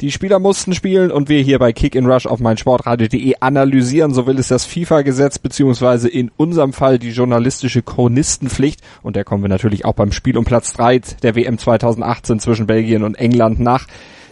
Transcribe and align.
Die 0.00 0.12
Spieler 0.12 0.38
mussten 0.38 0.74
spielen 0.74 1.10
und 1.10 1.28
wir 1.28 1.42
hier 1.42 1.58
bei 1.58 1.72
Kick 1.72 1.96
in 1.96 2.06
Rush 2.06 2.26
auf 2.26 2.38
meinsportradio.de 2.38 3.34
analysieren, 3.40 4.14
so 4.14 4.28
will 4.28 4.38
es 4.38 4.46
das 4.46 4.64
FIFA-Gesetz 4.64 5.40
beziehungsweise 5.40 6.08
in 6.08 6.30
unserem 6.36 6.72
Fall 6.72 7.00
die 7.00 7.10
journalistische 7.10 7.82
Chronistenpflicht 7.82 8.80
und 9.02 9.16
der 9.16 9.24
kommen 9.24 9.42
wir 9.42 9.48
natürlich 9.48 9.84
auch 9.84 9.94
beim 9.94 10.12
Spiel 10.12 10.38
um 10.38 10.44
Platz 10.44 10.72
3 10.74 11.00
der 11.24 11.34
WM 11.34 11.58
2018 11.58 12.38
zwischen 12.38 12.68
Belgien 12.68 13.02
und 13.02 13.16
England 13.16 13.58
nach. 13.58 13.88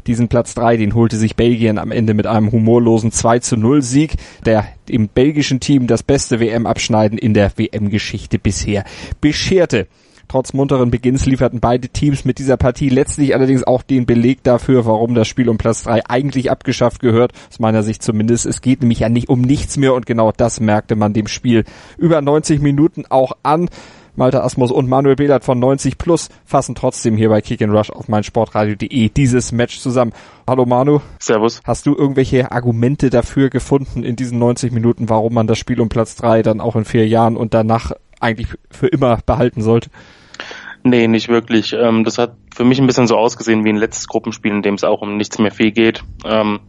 Diesen 0.07 0.29
Platz 0.29 0.55
3, 0.55 0.77
den 0.77 0.95
holte 0.95 1.17
sich 1.17 1.35
Belgien 1.35 1.79
am 1.79 1.91
Ende 1.91 2.15
mit 2.15 2.29
einem 2.29 2.53
humorlosen 2.53 3.11
2 3.11 3.41
zu 3.41 3.57
0 3.57 3.83
Sieg, 3.83 4.15
der 4.45 4.69
im 4.89 5.09
belgischen 5.09 5.59
Team 5.59 5.89
das 5.89 6.05
beste 6.05 6.39
WM-Abschneiden 6.39 7.19
in 7.19 7.35
der 7.35 7.51
WM-Geschichte 7.57 8.39
bisher 8.39 8.85
bescherte. 9.21 9.89
Trotz 10.29 10.53
munteren 10.53 10.91
Beginns 10.91 11.25
lieferten 11.27 11.61
beide 11.61 11.89
Teams 11.89 12.25
mit 12.25 12.39
dieser 12.39 12.57
Partie 12.57 12.89
letztlich 12.89 13.35
allerdings 13.35 13.63
auch 13.63 13.83
den 13.83 14.07
Beleg 14.07 14.43
dafür, 14.43 14.85
warum 14.85 15.15
das 15.15 15.29
Spiel 15.29 15.49
um 15.49 15.57
Platz 15.57 15.85
3 15.85 16.07
eigentlich 16.07 16.51
abgeschafft 16.51 17.01
gehört. 17.01 17.33
Aus 17.49 17.61
meiner 17.61 17.83
Sicht 17.83 18.03
zumindest. 18.03 18.47
Es 18.47 18.61
geht 18.61 18.81
nämlich 18.81 19.01
ja 19.01 19.09
nicht 19.09 19.29
um 19.29 19.41
nichts 19.41 19.77
mehr 19.77 19.95
und 19.95 20.07
genau 20.07 20.33
das 20.37 20.61
merkte 20.61 20.97
man 20.97 21.13
dem 21.13 21.29
Spiel 21.29 21.65
über 21.97 22.21
90 22.21 22.61
Minuten 22.61 23.05
auch 23.09 23.37
an. 23.43 23.69
Malte 24.17 24.43
Asmus 24.43 24.73
und 24.73 24.89
Manuel 24.89 25.15
Behlert 25.15 25.45
von 25.45 25.59
90 25.59 25.99
Plus 25.99 26.31
fassen 26.47 26.75
trotzdem 26.75 27.19
hier 27.19 27.29
bei 27.29 27.43
Kick 27.43 27.61
and 27.61 27.73
Rush 27.73 27.91
auf 27.91 28.09
meinsportradio.de 28.09 29.11
dieses 29.11 29.53
Match 29.53 29.79
zusammen. 29.79 30.13
Hallo 30.47 30.65
Manu. 30.65 31.01
Servus. 31.19 31.61
Hast 31.65 31.85
du 31.85 31.95
irgendwelche 31.95 32.51
Argumente 32.51 33.11
dafür 33.11 33.51
gefunden 33.51 34.03
in 34.03 34.17
diesen 34.17 34.39
90 34.39 34.73
Minuten, 34.73 35.11
warum 35.11 35.35
man 35.35 35.47
das 35.47 35.59
Spiel 35.59 35.83
um 35.83 35.91
Platz 35.91 36.17
3 36.17 36.43
dann 36.43 36.63
auch 36.63 36.77
in 36.77 36.87
vier 36.87 37.07
Jahren 37.07 37.37
und 37.37 37.53
danach 37.53 37.93
eigentlich 38.21 38.49
für 38.71 38.89
immer 38.89 39.19
behalten 39.25 39.63
sollte? 39.63 39.91
Nee, 40.83 41.09
nicht 41.09 41.29
wirklich. 41.29 41.73
Ähm, 41.73 42.05
das 42.05 42.19
hat 42.19 42.37
für 42.55 42.65
mich 42.65 42.79
ein 42.79 42.87
bisschen 42.87 43.09
so 43.09 43.17
ausgesehen 43.17 43.65
wie 43.65 43.71
ein 43.71 43.77
letztes 43.77 44.07
Gruppenspiel, 44.07 44.53
in 44.53 44.63
dem 44.63 44.75
es 44.75 44.85
auch 44.85 45.03
um 45.03 45.17
nichts 45.17 45.39
mehr 45.39 45.51
viel 45.51 45.73
geht. 45.73 46.05
Ähm, 46.25 46.61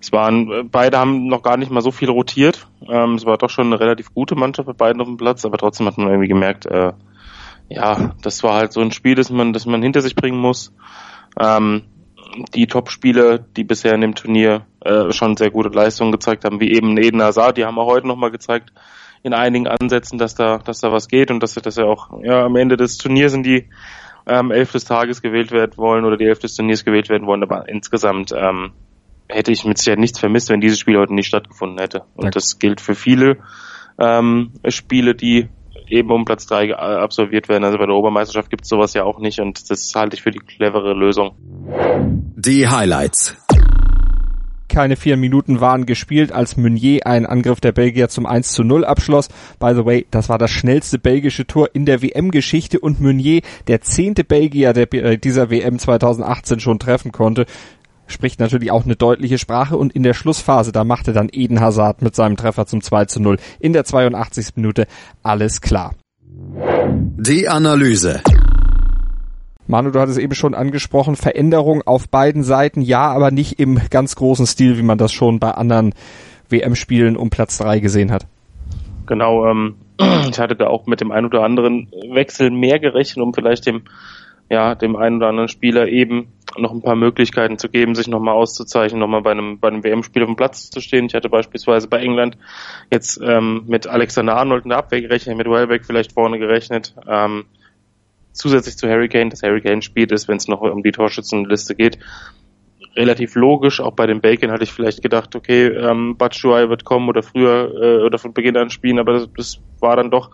es 0.00 0.12
waren, 0.12 0.70
beide 0.70 0.98
haben 0.98 1.26
noch 1.26 1.42
gar 1.42 1.56
nicht 1.56 1.70
mal 1.70 1.82
so 1.82 1.90
viel 1.90 2.08
rotiert. 2.08 2.66
Ähm, 2.88 3.14
es 3.14 3.26
war 3.26 3.36
doch 3.36 3.50
schon 3.50 3.66
eine 3.66 3.78
relativ 3.78 4.14
gute 4.14 4.34
Mannschaft 4.34 4.66
bei 4.66 4.72
beiden 4.72 5.02
auf 5.02 5.08
dem 5.08 5.18
Platz, 5.18 5.44
aber 5.44 5.58
trotzdem 5.58 5.86
hat 5.86 5.98
man 5.98 6.08
irgendwie 6.08 6.28
gemerkt, 6.28 6.66
äh, 6.66 6.92
ja, 7.68 8.14
das 8.22 8.42
war 8.42 8.54
halt 8.54 8.72
so 8.72 8.80
ein 8.80 8.92
Spiel, 8.92 9.14
das 9.14 9.30
man, 9.30 9.52
das 9.52 9.66
man 9.66 9.82
hinter 9.82 10.00
sich 10.00 10.16
bringen 10.16 10.38
muss. 10.38 10.72
Ähm, 11.38 11.82
die 12.54 12.66
Top-Spieler, 12.66 13.38
die 13.38 13.64
bisher 13.64 13.94
in 13.94 14.00
dem 14.00 14.14
Turnier 14.14 14.66
äh, 14.80 15.12
schon 15.12 15.36
sehr 15.36 15.50
gute 15.50 15.68
Leistungen 15.68 16.12
gezeigt 16.12 16.44
haben, 16.44 16.60
wie 16.60 16.72
eben 16.72 16.96
Eden 16.96 17.22
Hazard, 17.22 17.58
die 17.58 17.64
haben 17.64 17.78
auch 17.78 17.86
heute 17.86 18.06
nochmal 18.06 18.30
gezeigt, 18.30 18.72
in 19.22 19.34
einigen 19.34 19.66
Ansätzen, 19.66 20.18
dass 20.18 20.34
da, 20.34 20.58
dass 20.58 20.80
da 20.80 20.92
was 20.92 21.08
geht 21.08 21.30
und 21.30 21.42
dass, 21.42 21.54
dass 21.54 21.76
er 21.76 21.86
auch 21.86 22.22
ja, 22.22 22.44
am 22.44 22.56
Ende 22.56 22.76
des 22.76 22.96
Turniers 22.96 23.34
in 23.34 23.42
die 23.42 23.68
ähm, 24.26 24.50
Elf 24.50 24.72
des 24.72 24.84
Tages 24.84 25.22
gewählt 25.22 25.52
werden 25.52 25.76
wollen 25.76 26.04
oder 26.04 26.16
die 26.16 26.24
Elf 26.24 26.38
des 26.38 26.54
Turniers 26.54 26.84
gewählt 26.84 27.08
werden 27.08 27.26
wollen. 27.26 27.42
Aber 27.42 27.68
insgesamt 27.68 28.32
ähm, 28.32 28.72
hätte 29.28 29.52
ich 29.52 29.64
mit 29.64 29.78
Sicherheit 29.78 29.98
nichts 29.98 30.18
vermisst, 30.18 30.50
wenn 30.50 30.60
dieses 30.60 30.78
Spiel 30.78 30.98
heute 30.98 31.14
nicht 31.14 31.26
stattgefunden 31.26 31.78
hätte. 31.78 32.00
Und 32.14 32.24
Danke. 32.24 32.34
das 32.34 32.58
gilt 32.58 32.80
für 32.80 32.94
viele 32.94 33.38
ähm, 33.98 34.52
Spiele, 34.68 35.14
die 35.14 35.48
eben 35.88 36.10
um 36.10 36.24
Platz 36.24 36.46
drei 36.46 36.74
absolviert 36.74 37.48
werden. 37.48 37.64
Also 37.64 37.78
bei 37.78 37.86
der 37.86 37.94
Obermeisterschaft 37.94 38.50
gibt 38.50 38.62
es 38.62 38.68
sowas 38.68 38.94
ja 38.94 39.04
auch 39.04 39.18
nicht 39.18 39.40
und 39.40 39.70
das 39.70 39.92
halte 39.94 40.16
ich 40.16 40.22
für 40.22 40.30
die 40.30 40.38
clevere 40.38 40.94
Lösung. 40.94 41.34
Die 42.36 42.68
Highlights 42.68 43.36
keine 44.70 44.96
vier 44.96 45.18
Minuten 45.18 45.60
waren 45.60 45.84
gespielt, 45.84 46.32
als 46.32 46.56
Meunier 46.56 47.06
einen 47.06 47.26
Angriff 47.26 47.60
der 47.60 47.72
Belgier 47.72 48.08
zum 48.08 48.24
1 48.24 48.52
zu 48.52 48.64
0 48.64 48.86
abschloss. 48.86 49.28
By 49.58 49.72
the 49.74 49.84
way, 49.84 50.06
das 50.10 50.30
war 50.30 50.38
das 50.38 50.50
schnellste 50.50 50.98
belgische 50.98 51.46
Tor 51.46 51.68
in 51.74 51.84
der 51.84 52.00
WM-Geschichte 52.00 52.80
und 52.80 53.00
Meunier, 53.00 53.42
der 53.66 53.82
zehnte 53.82 54.24
Belgier, 54.24 54.72
der 54.72 54.92
äh, 54.94 55.18
dieser 55.18 55.50
WM 55.50 55.78
2018 55.78 56.60
schon 56.60 56.78
treffen 56.78 57.12
konnte, 57.12 57.44
spricht 58.06 58.40
natürlich 58.40 58.70
auch 58.70 58.84
eine 58.84 58.96
deutliche 58.96 59.38
Sprache 59.38 59.76
und 59.76 59.92
in 59.94 60.02
der 60.02 60.14
Schlussphase, 60.14 60.72
da 60.72 60.84
machte 60.84 61.12
dann 61.12 61.28
Eden 61.30 61.60
Hazard 61.60 62.02
mit 62.02 62.14
seinem 62.14 62.36
Treffer 62.36 62.66
zum 62.66 62.80
2 62.80 63.04
zu 63.04 63.20
0 63.20 63.36
in 63.58 63.72
der 63.72 63.84
82. 63.84 64.56
Minute 64.56 64.86
alles 65.22 65.60
klar. 65.60 65.94
Die 67.18 67.48
Analyse. 67.48 68.22
Manu, 69.70 69.92
du 69.92 70.00
hattest 70.00 70.18
eben 70.18 70.34
schon 70.34 70.54
angesprochen, 70.54 71.14
Veränderung 71.14 71.82
auf 71.86 72.08
beiden 72.08 72.42
Seiten, 72.42 72.80
ja, 72.80 73.08
aber 73.12 73.30
nicht 73.30 73.60
im 73.60 73.80
ganz 73.88 74.16
großen 74.16 74.46
Stil, 74.46 74.76
wie 74.76 74.82
man 74.82 74.98
das 74.98 75.12
schon 75.12 75.38
bei 75.38 75.52
anderen 75.52 75.94
WM-Spielen 76.48 77.16
um 77.16 77.30
Platz 77.30 77.58
drei 77.58 77.78
gesehen 77.78 78.10
hat. 78.10 78.26
Genau, 79.06 79.46
ähm, 79.46 79.76
ich 80.28 80.40
hatte 80.40 80.56
da 80.56 80.66
auch 80.66 80.86
mit 80.86 81.00
dem 81.00 81.12
einen 81.12 81.26
oder 81.26 81.44
anderen 81.44 81.88
Wechsel 82.10 82.50
mehr 82.50 82.80
gerechnet, 82.80 83.22
um 83.24 83.32
vielleicht 83.32 83.64
dem, 83.66 83.82
ja, 84.50 84.74
dem 84.74 84.96
einen 84.96 85.18
oder 85.18 85.28
anderen 85.28 85.48
Spieler 85.48 85.86
eben 85.86 86.32
noch 86.58 86.72
ein 86.72 86.82
paar 86.82 86.96
Möglichkeiten 86.96 87.56
zu 87.56 87.68
geben, 87.68 87.94
sich 87.94 88.08
nochmal 88.08 88.34
auszuzeichnen, 88.34 88.98
nochmal 88.98 89.22
bei 89.22 89.30
einem, 89.30 89.60
bei 89.60 89.68
einem 89.68 89.84
WM-Spiel 89.84 90.22
auf 90.22 90.28
dem 90.28 90.34
Platz 90.34 90.70
zu 90.70 90.80
stehen. 90.80 91.06
Ich 91.06 91.14
hatte 91.14 91.28
beispielsweise 91.28 91.86
bei 91.86 92.00
England 92.00 92.36
jetzt 92.92 93.20
ähm, 93.22 93.62
mit 93.68 93.86
Alexander 93.86 94.36
Arnold 94.36 94.64
in 94.64 94.70
der 94.70 94.78
Abwehr 94.78 95.00
gerechnet, 95.00 95.36
mit 95.36 95.48
Welbeck 95.48 95.84
vielleicht 95.84 96.10
vorne 96.10 96.40
gerechnet. 96.40 96.92
Ähm, 97.08 97.44
zusätzlich 98.32 98.76
zu 98.76 98.88
Harry 98.88 99.08
Kane, 99.08 99.30
das 99.30 99.42
Harry 99.42 99.60
Kane 99.60 99.82
spielt, 99.82 100.12
ist, 100.12 100.28
wenn 100.28 100.36
es 100.36 100.48
noch 100.48 100.60
um 100.60 100.82
die 100.82 100.92
Torschützenliste 100.92 101.74
geht, 101.74 101.98
relativ 102.96 103.34
logisch. 103.34 103.80
Auch 103.80 103.92
bei 103.92 104.06
den 104.06 104.20
Bacon 104.20 104.50
hatte 104.50 104.64
ich 104.64 104.72
vielleicht 104.72 105.02
gedacht, 105.02 105.34
okay, 105.36 105.66
ähm, 105.68 106.16
Batshuayi 106.16 106.68
wird 106.68 106.84
kommen 106.84 107.08
oder 107.08 107.22
früher 107.22 107.72
äh, 107.74 108.04
oder 108.04 108.18
von 108.18 108.32
Beginn 108.32 108.56
an 108.56 108.70
spielen, 108.70 108.98
aber 108.98 109.12
das, 109.12 109.28
das 109.36 109.60
war 109.80 109.96
dann 109.96 110.10
doch 110.10 110.30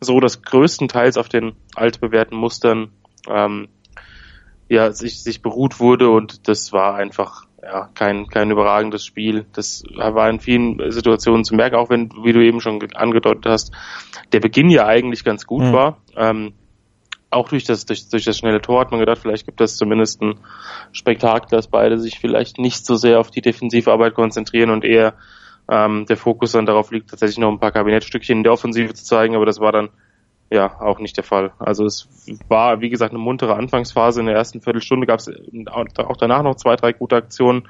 so, 0.00 0.20
dass 0.20 0.42
größtenteils 0.42 1.16
auf 1.16 1.28
den 1.28 1.52
altbewährten 1.74 2.36
Mustern 2.36 2.90
ähm, 3.28 3.68
ja 4.68 4.92
sich 4.92 5.22
sich 5.22 5.42
beruht 5.42 5.80
wurde 5.80 6.10
und 6.10 6.46
das 6.48 6.72
war 6.72 6.94
einfach 6.94 7.46
ja 7.62 7.88
kein 7.94 8.26
kein 8.26 8.50
überragendes 8.50 9.04
Spiel. 9.04 9.46
Das 9.52 9.82
war 9.96 10.28
in 10.30 10.40
vielen 10.40 10.90
Situationen 10.90 11.44
zu 11.44 11.54
merken, 11.54 11.76
auch 11.76 11.90
wenn 11.90 12.10
wie 12.22 12.32
du 12.32 12.44
eben 12.44 12.60
schon 12.60 12.80
angedeutet 12.94 13.46
hast, 13.46 13.72
der 14.32 14.40
Beginn 14.40 14.70
ja 14.70 14.86
eigentlich 14.86 15.24
ganz 15.24 15.46
gut 15.46 15.64
mhm. 15.64 15.72
war. 15.72 15.98
Ähm, 16.16 16.52
auch 17.30 17.48
durch 17.48 17.64
das, 17.64 17.84
durch, 17.86 18.08
durch 18.08 18.24
das 18.24 18.38
schnelle 18.38 18.60
Tor 18.60 18.80
hat 18.80 18.90
man 18.90 19.00
gedacht, 19.00 19.18
vielleicht 19.18 19.44
gibt 19.44 19.60
es 19.60 19.76
zumindest 19.76 20.22
ein 20.22 20.40
Spektakel, 20.92 21.48
dass 21.50 21.68
beide 21.68 21.98
sich 21.98 22.18
vielleicht 22.18 22.58
nicht 22.58 22.86
so 22.86 22.96
sehr 22.96 23.20
auf 23.20 23.30
die 23.30 23.42
Defensivarbeit 23.42 24.14
konzentrieren 24.14 24.70
und 24.70 24.84
eher 24.84 25.14
ähm, 25.70 26.06
der 26.06 26.16
Fokus 26.16 26.52
dann 26.52 26.66
darauf 26.66 26.90
liegt, 26.90 27.10
tatsächlich 27.10 27.38
noch 27.38 27.50
ein 27.50 27.60
paar 27.60 27.72
Kabinettstückchen 27.72 28.38
in 28.38 28.42
der 28.42 28.52
Offensive 28.52 28.94
zu 28.94 29.04
zeigen, 29.04 29.36
aber 29.36 29.44
das 29.44 29.60
war 29.60 29.72
dann 29.72 29.90
ja 30.50 30.80
auch 30.80 30.98
nicht 30.98 31.16
der 31.16 31.24
Fall. 31.24 31.52
Also 31.58 31.84
es 31.84 32.08
war, 32.48 32.80
wie 32.80 32.88
gesagt, 32.88 33.12
eine 33.12 33.22
muntere 33.22 33.54
Anfangsphase. 33.54 34.20
In 34.20 34.26
der 34.26 34.34
ersten 34.34 34.62
Viertelstunde 34.62 35.06
gab 35.06 35.20
es 35.20 35.30
auch 35.98 36.16
danach 36.16 36.42
noch 36.42 36.54
zwei, 36.54 36.76
drei 36.76 36.92
gute 36.92 37.16
Aktionen 37.16 37.68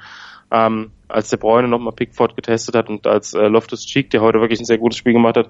ähm, 0.51 0.91
als 1.07 1.29
der 1.29 1.37
Bräune 1.37 1.67
nochmal 1.67 1.93
Pickford 1.93 2.35
getestet 2.35 2.75
hat 2.75 2.89
und 2.89 3.07
als 3.07 3.33
äh, 3.33 3.47
Loftus 3.47 3.85
Cheek, 3.85 4.11
der 4.11 4.21
heute 4.21 4.39
wirklich 4.39 4.59
ein 4.59 4.65
sehr 4.65 4.77
gutes 4.77 4.97
Spiel 4.97 5.13
gemacht 5.13 5.37
hat, 5.37 5.49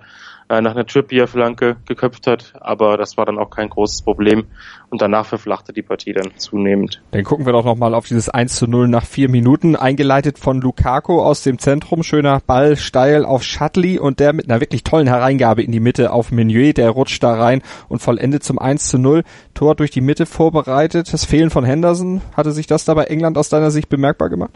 äh, 0.49 0.61
nach 0.61 0.71
einer 0.71 0.85
Trippier-Flanke 0.85 1.75
geköpft 1.85 2.25
hat, 2.25 2.53
aber 2.59 2.97
das 2.97 3.17
war 3.17 3.25
dann 3.25 3.37
auch 3.37 3.49
kein 3.49 3.69
großes 3.69 4.01
Problem. 4.01 4.45
Und 4.89 5.01
danach 5.01 5.25
verflachte 5.25 5.73
die 5.73 5.83
Partie 5.83 6.13
dann 6.13 6.31
zunehmend. 6.37 7.03
Dann 7.11 7.23
gucken 7.23 7.45
wir 7.45 7.53
doch 7.53 7.65
nochmal 7.65 7.93
auf 7.93 8.07
dieses 8.07 8.29
1 8.29 8.55
zu 8.55 8.65
0 8.65 8.87
nach 8.87 9.05
vier 9.05 9.29
Minuten, 9.29 9.75
eingeleitet 9.75 10.39
von 10.39 10.59
Lukaku 10.61 11.21
aus 11.21 11.43
dem 11.43 11.59
Zentrum, 11.59 12.01
schöner 12.01 12.41
Ball 12.45 12.77
steil 12.77 13.25
auf 13.25 13.43
Shutley 13.43 13.99
und 13.99 14.19
der 14.19 14.33
mit 14.33 14.49
einer 14.49 14.61
wirklich 14.61 14.83
tollen 14.83 15.07
Hereingabe 15.07 15.61
in 15.61 15.71
die 15.71 15.79
Mitte 15.79 16.11
auf 16.11 16.31
Meunier, 16.31 16.73
der 16.73 16.89
rutscht 16.89 17.21
da 17.21 17.35
rein 17.35 17.61
und 17.87 18.01
vollendet 18.01 18.43
zum 18.43 18.57
1 18.57 18.87
zu 18.87 18.97
0, 18.97 19.23
Tor 19.53 19.75
durch 19.75 19.91
die 19.91 20.01
Mitte 20.01 20.25
vorbereitet, 20.25 21.13
das 21.13 21.25
Fehlen 21.25 21.51
von 21.51 21.65
Henderson, 21.65 22.21
hatte 22.35 22.51
sich 22.53 22.65
das 22.65 22.85
da 22.85 22.93
bei 22.95 23.03
England 23.03 23.37
aus 23.37 23.49
deiner 23.49 23.69
Sicht 23.69 23.89
bemerkbar 23.89 24.29
gemacht? 24.29 24.53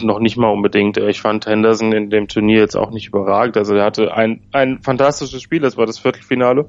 Noch 0.00 0.20
nicht 0.20 0.36
mal 0.36 0.48
unbedingt. 0.48 0.96
Ich 0.96 1.20
fand 1.20 1.46
Henderson 1.46 1.92
in 1.92 2.10
dem 2.10 2.28
Turnier 2.28 2.60
jetzt 2.60 2.76
auch 2.76 2.90
nicht 2.90 3.08
überragend. 3.08 3.56
Also 3.56 3.74
er 3.74 3.84
hatte 3.84 4.14
ein, 4.14 4.42
ein 4.52 4.82
fantastisches 4.82 5.42
Spiel, 5.42 5.60
das 5.60 5.76
war 5.76 5.86
das 5.86 5.98
Viertelfinale. 5.98 6.68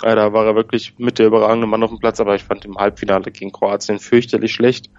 Da 0.00 0.32
war 0.32 0.44
er 0.44 0.56
wirklich 0.56 0.94
mit 0.98 1.18
der 1.18 1.26
überragende 1.26 1.66
Mann 1.66 1.82
auf 1.82 1.90
dem 1.90 2.00
Platz, 2.00 2.20
aber 2.20 2.34
ich 2.34 2.42
fand 2.42 2.64
im 2.64 2.76
Halbfinale 2.76 3.30
gegen 3.30 3.52
Kroatien 3.52 3.98
fürchterlich 4.00 4.52
schlecht. 4.52 4.90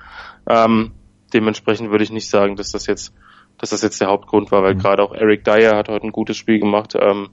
Ähm, 0.49 0.91
dementsprechend 1.33 1.91
würde 1.91 2.03
ich 2.03 2.11
nicht 2.11 2.29
sagen, 2.29 2.55
dass 2.55 2.71
das 2.71 2.87
jetzt, 2.87 3.13
dass 3.57 3.71
das 3.71 3.81
jetzt 3.81 3.99
der 3.99 4.07
Hauptgrund 4.07 4.51
war, 4.51 4.63
weil 4.63 4.75
mhm. 4.75 4.79
gerade 4.79 5.03
auch 5.03 5.13
Eric 5.13 5.43
Dyer 5.43 5.75
hat 5.75 5.89
heute 5.89 6.07
ein 6.07 6.11
gutes 6.11 6.37
Spiel 6.37 6.59
gemacht. 6.59 6.95
Ähm, 6.97 7.29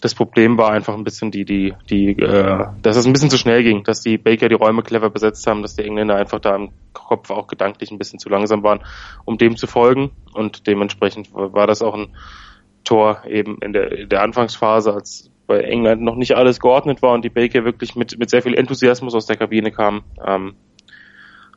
das 0.00 0.14
Problem 0.14 0.56
war 0.58 0.70
einfach 0.70 0.94
ein 0.94 1.04
bisschen 1.04 1.30
die, 1.30 1.44
die, 1.44 1.74
die, 1.88 2.18
äh, 2.18 2.66
dass 2.82 2.96
es 2.96 3.06
ein 3.06 3.12
bisschen 3.12 3.30
zu 3.30 3.38
schnell 3.38 3.62
ging, 3.62 3.84
dass 3.84 4.00
die 4.00 4.18
Baker 4.18 4.48
die 4.48 4.54
Räume 4.54 4.82
clever 4.82 5.10
besetzt 5.10 5.46
haben, 5.46 5.62
dass 5.62 5.76
die 5.76 5.84
Engländer 5.84 6.16
einfach 6.16 6.40
da 6.40 6.56
im 6.56 6.70
Kopf 6.92 7.30
auch 7.30 7.46
gedanklich 7.46 7.90
ein 7.90 7.98
bisschen 7.98 8.18
zu 8.18 8.28
langsam 8.28 8.62
waren, 8.62 8.80
um 9.24 9.38
dem 9.38 9.56
zu 9.56 9.66
folgen. 9.66 10.10
Und 10.32 10.66
dementsprechend 10.66 11.32
war 11.34 11.66
das 11.66 11.82
auch 11.82 11.94
ein 11.94 12.08
Tor 12.84 13.22
eben 13.28 13.58
in 13.60 13.72
der, 13.72 13.92
in 13.92 14.08
der 14.08 14.22
Anfangsphase, 14.22 14.92
als 14.92 15.30
bei 15.46 15.60
England 15.60 16.02
noch 16.02 16.16
nicht 16.16 16.36
alles 16.36 16.60
geordnet 16.60 17.02
war 17.02 17.12
und 17.12 17.24
die 17.24 17.28
Baker 17.28 17.64
wirklich 17.64 17.96
mit, 17.96 18.18
mit 18.18 18.30
sehr 18.30 18.42
viel 18.42 18.54
Enthusiasmus 18.54 19.14
aus 19.14 19.26
der 19.26 19.36
Kabine 19.36 19.72
kam. 19.72 20.04
Ähm, 20.24 20.54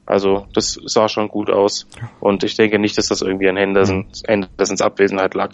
also 0.05 0.47
das 0.53 0.79
sah 0.85 1.07
schon 1.07 1.29
gut 1.29 1.49
aus. 1.49 1.87
Und 2.19 2.43
ich 2.43 2.55
denke 2.55 2.79
nicht, 2.79 2.97
dass 2.97 3.07
das 3.07 3.21
irgendwie 3.21 3.47
an 3.47 3.55
Henderson, 3.55 4.07
Hendersons 4.27 4.81
Abwesenheit 4.81 5.33
lag. 5.33 5.51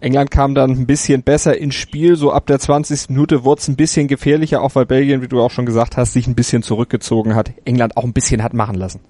England 0.00 0.30
kam 0.30 0.54
dann 0.54 0.70
ein 0.70 0.86
bisschen 0.86 1.22
besser 1.22 1.56
ins 1.56 1.74
Spiel. 1.74 2.16
So 2.16 2.32
ab 2.32 2.46
der 2.46 2.58
20. 2.58 3.10
Minute 3.10 3.44
wurde 3.44 3.60
es 3.60 3.68
ein 3.68 3.76
bisschen 3.76 4.08
gefährlicher, 4.08 4.62
auch 4.62 4.74
weil 4.74 4.86
Belgien, 4.86 5.22
wie 5.22 5.28
du 5.28 5.40
auch 5.40 5.50
schon 5.50 5.66
gesagt 5.66 5.96
hast, 5.96 6.12
sich 6.12 6.26
ein 6.26 6.34
bisschen 6.34 6.62
zurückgezogen 6.62 7.34
hat. 7.34 7.52
England 7.64 7.96
auch 7.96 8.04
ein 8.04 8.12
bisschen 8.12 8.42
hat 8.42 8.54
machen 8.54 8.76
lassen. 8.76 9.00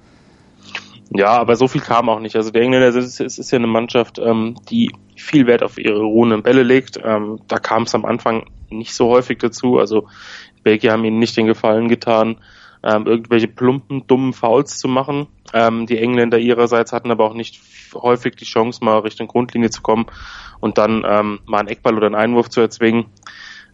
Ja, 1.10 1.30
aber 1.30 1.56
so 1.56 1.68
viel 1.68 1.80
kam 1.80 2.08
auch 2.08 2.20
nicht. 2.20 2.36
Also 2.36 2.50
der 2.50 2.62
Engländer 2.62 2.88
ist, 2.88 3.20
ist, 3.20 3.38
ist 3.38 3.50
ja 3.50 3.58
eine 3.58 3.66
Mannschaft, 3.66 4.18
ähm, 4.18 4.56
die 4.70 4.90
viel 5.16 5.46
Wert 5.46 5.62
auf 5.62 5.78
ihre 5.78 6.00
ruhenden 6.00 6.42
Bälle 6.42 6.62
legt. 6.62 6.98
Ähm, 7.02 7.40
da 7.46 7.58
kam 7.58 7.84
es 7.84 7.94
am 7.94 8.04
Anfang 8.04 8.46
nicht 8.70 8.94
so 8.94 9.08
häufig 9.08 9.38
dazu. 9.38 9.78
Also 9.78 10.08
Belgier 10.62 10.92
haben 10.92 11.04
ihnen 11.04 11.18
nicht 11.18 11.36
den 11.36 11.46
Gefallen 11.46 11.88
getan, 11.88 12.38
ähm, 12.82 13.06
irgendwelche 13.06 13.48
plumpen, 13.48 14.06
dummen 14.06 14.32
Fouls 14.32 14.78
zu 14.78 14.88
machen. 14.88 15.28
Ähm, 15.52 15.86
die 15.86 15.98
Engländer 15.98 16.38
ihrerseits 16.38 16.92
hatten 16.92 17.10
aber 17.10 17.26
auch 17.26 17.34
nicht 17.34 17.60
häufig 17.94 18.34
die 18.36 18.44
Chance, 18.44 18.84
mal 18.84 18.98
Richtung 18.98 19.28
Grundlinie 19.28 19.70
zu 19.70 19.82
kommen 19.82 20.06
und 20.64 20.78
dann 20.78 21.04
ähm, 21.06 21.40
mal 21.44 21.58
einen 21.58 21.68
Eckball 21.68 21.94
oder 21.94 22.06
einen 22.06 22.14
Einwurf 22.14 22.48
zu 22.48 22.62
erzwingen 22.62 23.04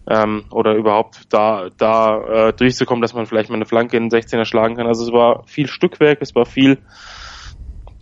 ähm, 0.08 0.42
oder 0.50 0.74
überhaupt 0.74 1.32
da, 1.32 1.68
da 1.78 2.48
äh, 2.48 2.52
durchzukommen, 2.52 3.00
dass 3.00 3.14
man 3.14 3.26
vielleicht 3.26 3.48
mal 3.48 3.54
eine 3.54 3.64
Flanke 3.64 3.96
in 3.96 4.08
den 4.08 4.20
16er 4.20 4.44
schlagen 4.44 4.74
kann. 4.74 4.88
Also 4.88 5.04
es 5.04 5.12
war 5.12 5.44
viel 5.46 5.68
Stückwerk, 5.68 6.18
es 6.20 6.34
war 6.34 6.46
viel 6.46 6.78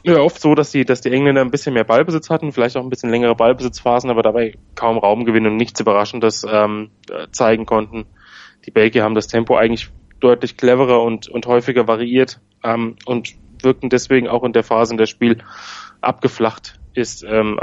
ja, 0.05 0.21
oft 0.21 0.41
so, 0.41 0.55
dass 0.55 0.71
die, 0.71 0.87
dass 0.87 1.03
die 1.03 1.13
Engländer 1.13 1.43
ein 1.43 1.51
bisschen 1.51 1.75
mehr 1.75 1.85
Ballbesitz 1.85 2.31
hatten, 2.31 2.51
vielleicht 2.51 2.79
auch 2.79 2.83
ein 2.83 2.89
bisschen 2.89 3.11
längere 3.11 3.35
Ballbesitzphasen, 3.35 4.09
aber 4.09 4.23
dabei 4.23 4.55
kaum 4.75 4.97
Raumgewinn 4.97 5.47
und 5.47 5.57
nichts 5.57 5.81
Überraschendes 5.81 6.47
ähm, 6.51 6.91
zeigen 7.31 7.67
konnten. 7.67 8.07
Die 8.65 8.71
Belgier 8.71 9.05
haben 9.05 9.15
das 9.15 9.27
Tempo 9.27 9.55
eigentlich 9.55 9.91
deutlich 10.19 10.57
cleverer 10.57 11.03
und, 11.03 11.29
und 11.29 11.45
häufiger 11.45 11.87
variiert 11.87 12.41
ähm, 12.65 12.97
und 13.05 13.35
wirkten 13.63 13.91
deswegen 13.91 14.29
auch 14.29 14.45
in 14.45 14.55
der 14.55 14.65
Phase, 14.65 14.95
in 14.95 14.99
der 14.99 15.07
Spiel 15.07 15.43
abgeflacht 16.01 16.81
ist, 16.95 17.23
ähm, 17.29 17.61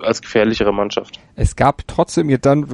als 0.00 0.22
gefährlichere 0.22 0.72
Mannschaft. 0.72 1.20
Es 1.34 1.56
gab 1.56 1.86
trotzdem 1.86 2.30
jetzt 2.30 2.46
dann, 2.46 2.66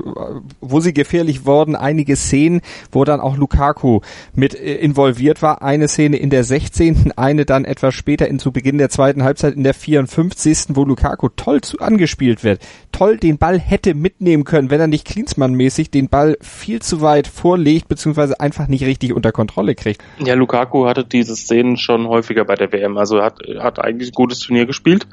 wo 0.60 0.80
sie 0.80 0.92
gefährlich 0.92 1.46
wurden, 1.46 1.76
einige 1.76 2.16
Szenen, 2.16 2.60
wo 2.90 3.04
dann 3.04 3.20
auch 3.20 3.36
Lukaku 3.36 4.00
mit 4.34 4.54
äh, 4.54 4.76
involviert 4.76 5.42
war. 5.42 5.62
Eine 5.62 5.88
Szene 5.88 6.16
in 6.16 6.30
der 6.30 6.44
16., 6.44 7.12
eine 7.16 7.44
dann 7.44 7.64
etwas 7.64 7.94
später 7.94 8.28
in 8.28 8.38
zu 8.38 8.52
Beginn 8.52 8.78
der 8.78 8.88
zweiten 8.88 9.24
Halbzeit 9.24 9.54
in 9.54 9.64
der 9.64 9.74
54., 9.74 10.66
wo 10.70 10.84
Lukaku 10.84 11.28
toll 11.36 11.60
zu, 11.60 11.78
angespielt 11.78 12.44
wird. 12.44 12.60
Toll 12.92 13.16
den 13.16 13.38
Ball 13.38 13.58
hätte 13.58 13.94
mitnehmen 13.94 14.44
können, 14.44 14.70
wenn 14.70 14.80
er 14.80 14.86
nicht 14.86 15.06
Klinsmann-mäßig 15.06 15.90
den 15.90 16.08
Ball 16.08 16.36
viel 16.40 16.80
zu 16.82 17.00
weit 17.00 17.26
vorlegt, 17.26 17.88
beziehungsweise 17.88 18.40
einfach 18.40 18.68
nicht 18.68 18.84
richtig 18.84 19.12
unter 19.12 19.32
Kontrolle 19.32 19.74
kriegt. 19.74 20.02
Ja, 20.18 20.34
Lukaku 20.34 20.86
hatte 20.86 21.04
diese 21.04 21.36
Szenen 21.36 21.76
schon 21.76 22.08
häufiger 22.08 22.44
bei 22.44 22.54
der 22.54 22.72
WM. 22.72 22.96
Also 22.96 23.22
hat, 23.22 23.38
hat 23.58 23.78
eigentlich 23.78 24.10
ein 24.10 24.14
gutes 24.14 24.40
Turnier 24.40 24.66
gespielt. 24.66 25.06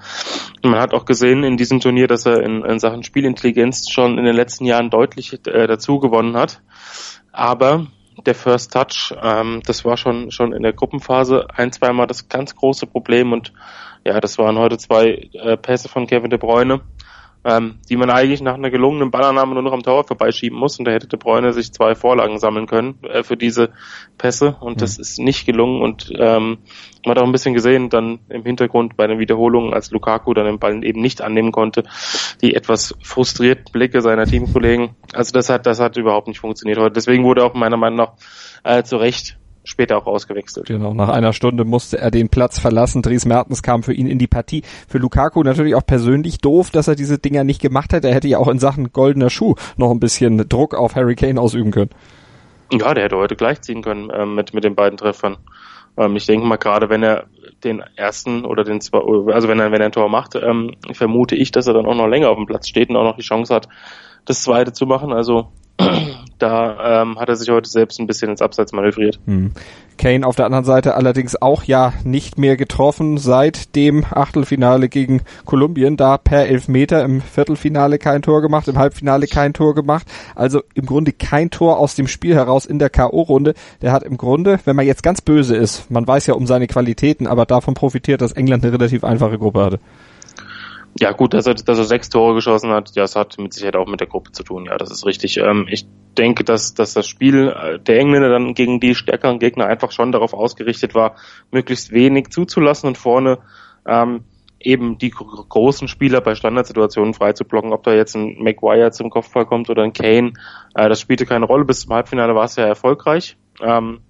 Man 0.64 0.80
hat 0.80 0.94
auch 0.94 1.06
gesehen 1.06 1.44
in 1.44 1.58
diesem 1.58 1.80
Turnier, 1.80 1.99
dass 2.08 2.26
er 2.26 2.42
in, 2.42 2.64
in 2.64 2.80
Sachen 2.80 3.04
Spielintelligenz 3.04 3.90
schon 3.90 4.18
in 4.18 4.26
den 4.26 4.36
letzten 4.36 4.66
Jahren 4.66 4.90
deutlich 4.90 5.34
äh, 5.48 5.68
dazu 5.68 6.00
gewonnen 6.00 6.36
hat. 6.36 6.62
Aber 7.32 7.88
der 8.26 8.36
First 8.36 8.74
Touch, 8.74 9.14
ähm, 9.22 9.62
das 9.66 9.86
war 9.86 9.98
schon 9.98 10.32
schon 10.32 10.54
in 10.54 10.64
der 10.64 10.74
Gruppenphase 10.74 11.48
ein, 11.56 11.72
zweimal 11.72 12.08
das 12.08 12.30
ganz 12.30 12.56
große 12.56 12.86
Problem 12.88 13.32
und 13.32 13.54
ja, 14.06 14.20
das 14.20 14.38
waren 14.38 14.58
heute 14.58 14.78
zwei 14.78 15.30
äh, 15.34 15.58
Pässe 15.58 15.90
von 15.90 16.08
Kevin 16.08 16.30
De 16.30 16.40
Bruyne, 16.40 16.82
ähm, 17.46 17.80
die 17.90 17.96
man 17.96 18.10
eigentlich 18.10 18.42
nach 18.42 18.56
einer 18.56 18.70
gelungenen 18.70 19.12
Ballannahme 19.12 19.54
nur 19.54 19.64
noch 19.64 19.72
am 19.72 19.84
Tower 19.84 20.04
vorbeischieben 20.04 20.58
muss. 20.58 20.78
Und 20.78 20.86
da 20.86 20.92
hätte 20.92 21.08
De 21.08 21.18
Bruyne 21.18 21.54
sich 21.54 21.72
zwei 21.72 21.96
Vorlagen 21.96 22.38
sammeln 22.38 22.68
können 22.68 23.02
äh, 23.04 23.24
für 23.24 23.38
diese 23.38 23.70
Pässe. 24.18 24.58
Und 24.60 24.78
mhm. 24.78 24.80
das 24.80 24.98
ist 24.98 25.20
nicht 25.20 25.46
gelungen. 25.46 25.82
Und 25.82 26.12
ähm, 26.18 26.60
man 27.06 27.16
hat 27.16 27.20
auch 27.20 27.26
ein 27.26 27.32
bisschen 27.32 27.54
gesehen, 27.54 27.90
dann 27.90 28.20
im 28.30 28.44
Hintergrund 28.44 28.98
bei 28.98 29.08
den 29.08 29.20
Wiederholungen, 29.20 29.74
als 29.74 29.92
Lukaku 29.92 30.34
dann 30.34 30.46
den 30.46 30.60
Ball 30.60 30.84
eben 30.84 31.02
nicht 31.02 31.22
annehmen 31.22 31.52
konnte, 31.52 31.84
die 32.42 32.56
etwas 32.56 32.96
frustrierten 33.02 33.72
Blicke 33.72 34.02
seiner 34.02 34.26
Teamkollegen. 34.26 34.96
Also 35.14 35.32
das 35.32 35.50
hat, 35.50 35.66
das 35.66 35.80
hat 35.80 35.96
überhaupt 35.96 36.28
nicht 36.28 36.40
funktioniert 36.40 36.78
heute. 36.78 36.94
Deswegen 36.94 37.24
wurde 37.24 37.46
auch 37.46 37.54
meiner 37.54 37.78
Meinung 37.78 37.98
nach 37.98 38.14
äh, 38.64 38.84
zu 38.84 38.98
Recht 38.98 39.39
später 39.70 39.98
auch 39.98 40.08
ausgewechselt. 40.08 40.68
Genau, 40.68 40.94
nach 40.94 41.10
einer 41.10 41.34
Stunde 41.34 41.64
musste 41.64 42.00
er 42.00 42.12
den 42.12 42.30
Platz 42.30 42.60
verlassen. 42.60 43.02
Dries 43.02 43.26
Mertens 43.26 43.64
kam 43.64 43.84
für 43.84 43.94
ihn 43.94 44.08
in 44.08 44.18
die 44.18 44.28
Partie. 44.28 44.64
Für 44.88 44.98
Lukaku 44.98 45.44
natürlich 45.44 45.76
auch 45.76 45.86
persönlich 45.86 46.40
doof, 46.40 46.72
dass 46.72 46.88
er 46.88 46.96
diese 46.96 47.20
Dinger 47.20 47.44
nicht 47.44 47.62
gemacht 47.62 47.94
hat. 47.94 48.04
Er 48.04 48.14
hätte 48.14 48.28
ja 48.28 48.40
auch 48.40 48.48
in 48.48 48.60
Sachen 48.60 48.92
goldener 48.92 49.30
Schuh 49.30 49.56
noch 49.78 49.92
ein 49.92 50.00
bisschen 50.00 50.50
Druck 50.50 50.74
auf 50.74 50.96
Harry 50.96 51.16
Kane 51.16 51.40
ausüben 51.40 51.72
können. 51.72 51.92
Ja, 52.72 52.94
der 52.94 53.06
hätte 53.06 53.18
heute 53.18 53.36
gleichziehen 53.36 53.82
können 53.82 54.10
äh, 54.10 54.26
mit, 54.26 54.54
mit 54.54 54.64
den 54.64 54.76
beiden 54.76 54.98
Treffern. 54.98 55.38
Ähm, 55.98 56.16
ich 56.16 56.26
denke 56.26 56.46
mal, 56.46 56.58
gerade 56.58 56.90
wenn 56.90 57.04
er 57.04 57.26
den 57.64 57.84
ersten 57.96 58.46
oder 58.46 58.64
den 58.64 58.82
zwei, 58.82 59.00
also 59.34 59.48
wenn 59.48 59.60
er, 59.60 59.72
wenn 59.72 59.82
er 59.82 59.88
ein 59.88 59.92
Tor 59.92 60.10
macht, 60.10 60.36
ähm, 60.36 60.76
vermute 60.94 61.36
ich, 61.36 61.52
dass 61.52 61.68
er 61.68 61.74
dann 61.74 61.86
auch 61.86 61.96
noch 61.96 62.08
länger 62.08 62.30
auf 62.30 62.38
dem 62.38 62.46
Platz 62.46 62.68
steht 62.68 62.90
und 62.90 62.96
auch 62.96 63.04
noch 63.04 63.18
die 63.18 63.24
Chance 63.24 63.54
hat, 63.54 63.68
das 64.26 64.44
zweite 64.44 64.72
zu 64.72 64.86
machen. 64.86 65.12
Also 65.12 65.52
da 66.40 67.02
ähm, 67.02 67.20
hat 67.20 67.30
er 67.30 67.36
sich 67.36 67.50
heute 67.50 67.70
selbst 67.70 68.00
ein 68.00 68.08
bisschen 68.08 68.30
ins 68.30 68.42
Abseits 68.42 68.72
manövriert. 68.72 69.20
Hm. 69.26 69.52
Kane 69.98 70.26
auf 70.26 70.38
der 70.38 70.46
anderen 70.46 70.64
Seite 70.64 70.96
allerdings 70.96 71.40
auch 71.42 71.64
ja 71.64 71.92
nicht 72.06 72.38
mehr 72.38 72.56
getroffen 72.56 73.18
seit 73.18 73.76
dem 73.76 74.06
Achtelfinale 74.10 74.88
gegen 74.88 75.22
Kolumbien. 75.44 75.98
Da 75.98 76.18
per 76.18 76.48
Elfmeter 76.48 77.04
im 77.04 77.22
Viertelfinale 77.22 78.00
kein 78.00 78.22
Tor 78.22 78.42
gemacht, 78.42 78.70
im 78.70 78.78
Halbfinale 78.78 79.28
kein 79.28 79.54
Tor 79.54 79.76
gemacht. 79.76 80.08
Also 80.36 80.62
im 80.74 80.86
Grunde 80.86 81.12
kein 81.12 81.50
Tor 81.50 81.78
aus 81.78 81.96
dem 81.96 82.08
Spiel 82.08 82.34
heraus 82.34 82.66
in 82.66 82.80
der 82.80 82.90
K.O.-Runde. 82.90 83.56
Der 83.82 83.92
hat 83.92 84.04
im 84.04 84.18
Grunde, 84.18 84.60
wenn 84.64 84.78
man 84.78 84.86
jetzt 84.86 85.04
ganz 85.04 85.20
böse 85.20 85.58
ist, 85.58 85.92
man 85.92 86.08
weiß 86.08 86.28
ja 86.28 86.34
um 86.34 86.48
seine 86.48 86.68
Qualitäten, 86.68 87.28
aber 87.28 87.46
davon 87.46 87.74
profitiert, 87.74 88.22
dass 88.22 88.32
England 88.32 88.64
eine 88.64 88.74
relativ 88.74 89.04
einfache 89.04 89.38
Gruppe 89.38 89.66
hatte. 89.66 89.80
Ja, 91.00 91.14
gut, 91.14 91.34
dass 91.34 91.48
er, 91.48 91.54
dass 91.54 91.78
er 91.78 91.86
sechs 91.86 92.10
Tore 92.10 92.36
geschossen 92.36 92.72
hat, 92.72 92.96
das 92.96 93.16
hat 93.16 93.38
mit 93.38 93.54
Sicherheit 93.54 93.78
auch 93.78 93.88
mit 93.88 94.02
der 94.02 94.08
Gruppe 94.08 94.32
zu 94.32 94.44
tun. 94.44 94.66
Ja, 94.66 94.78
das 94.78 94.92
ist 94.92 95.06
richtig. 95.06 95.38
Ähm, 95.38 95.66
ich 95.70 95.88
denke, 96.18 96.44
dass, 96.44 96.74
dass 96.74 96.94
das 96.94 97.08
Spiel 97.08 97.50
äh, 97.50 97.80
der 97.80 98.00
Engländer 98.00 98.30
dann 98.30 98.54
gegen 98.54 98.82
die 98.82 98.96
stärkeren 98.96 99.40
Gegner 99.40 99.66
einfach 99.66 99.92
schon 99.92 100.12
darauf 100.12 100.34
ausgerichtet 100.34 100.96
war, 100.96 101.16
möglichst 101.52 101.92
wenig 101.92 102.30
zuzulassen 102.30 102.88
und 102.88 102.98
vorne 102.98 103.40
ähm, 103.88 104.26
eben 104.60 104.98
die 104.98 105.12
großen 105.12 105.88
Spieler 105.88 106.20
bei 106.20 106.36
Standardsituationen 106.36 107.14
frei 107.14 107.32
zu 107.32 107.46
blocken, 107.46 107.72
ob 107.72 107.84
da 107.84 107.94
jetzt 107.94 108.16
ein 108.16 108.36
Maguire 108.44 108.92
zum 108.92 109.10
Kopfball 109.10 109.46
kommt 109.46 109.70
oder 109.70 109.84
ein 109.84 109.94
Kane, 109.94 110.34
äh, 110.76 110.90
das 110.90 111.00
spielte 111.00 111.26
keine 111.26 111.46
Rolle. 111.46 111.64
Bis 111.64 111.82
zum 111.82 111.94
Halbfinale 111.94 112.36
war 112.36 112.44
es 112.44 112.58
ja 112.58 112.66
erfolgreich. 112.66 113.38
Ähm, 113.62 114.02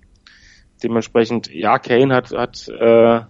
dementsprechend, 0.83 1.53
ja, 1.53 1.77
Kane 1.77 2.15
hat, 2.15 2.31
hat 2.31 2.67
äh, 2.67 3.21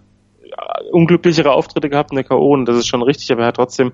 unglücklichere 0.92 1.52
Auftritte 1.52 1.88
gehabt 1.88 2.10
in 2.10 2.16
der 2.16 2.24
K.O. 2.24 2.52
und 2.52 2.66
das 2.66 2.76
ist 2.76 2.86
schon 2.86 3.02
richtig, 3.02 3.30
aber 3.32 3.42
er 3.42 3.48
hat 3.48 3.56
trotzdem 3.56 3.92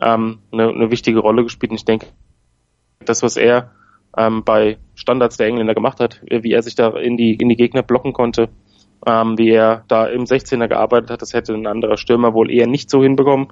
ähm, 0.00 0.38
eine, 0.52 0.68
eine 0.68 0.90
wichtige 0.90 1.18
Rolle 1.18 1.42
gespielt 1.42 1.70
und 1.70 1.78
ich 1.78 1.84
denke, 1.84 2.06
das, 3.04 3.22
was 3.22 3.36
er 3.36 3.72
ähm, 4.16 4.44
bei 4.44 4.78
Standards 4.94 5.36
der 5.36 5.46
Engländer 5.46 5.74
gemacht 5.74 6.00
hat, 6.00 6.22
wie 6.28 6.52
er 6.52 6.62
sich 6.62 6.74
da 6.74 6.90
in 6.96 7.16
die, 7.16 7.34
in 7.34 7.48
die 7.48 7.56
Gegner 7.56 7.82
blocken 7.82 8.12
konnte, 8.12 8.48
ähm, 9.04 9.36
wie 9.38 9.50
er 9.50 9.84
da 9.88 10.06
im 10.06 10.24
16er 10.24 10.68
gearbeitet 10.68 11.10
hat, 11.10 11.22
das 11.22 11.32
hätte 11.32 11.52
ein 11.54 11.66
anderer 11.66 11.96
Stürmer 11.96 12.34
wohl 12.34 12.50
eher 12.50 12.66
nicht 12.66 12.90
so 12.90 13.02
hinbekommen. 13.02 13.48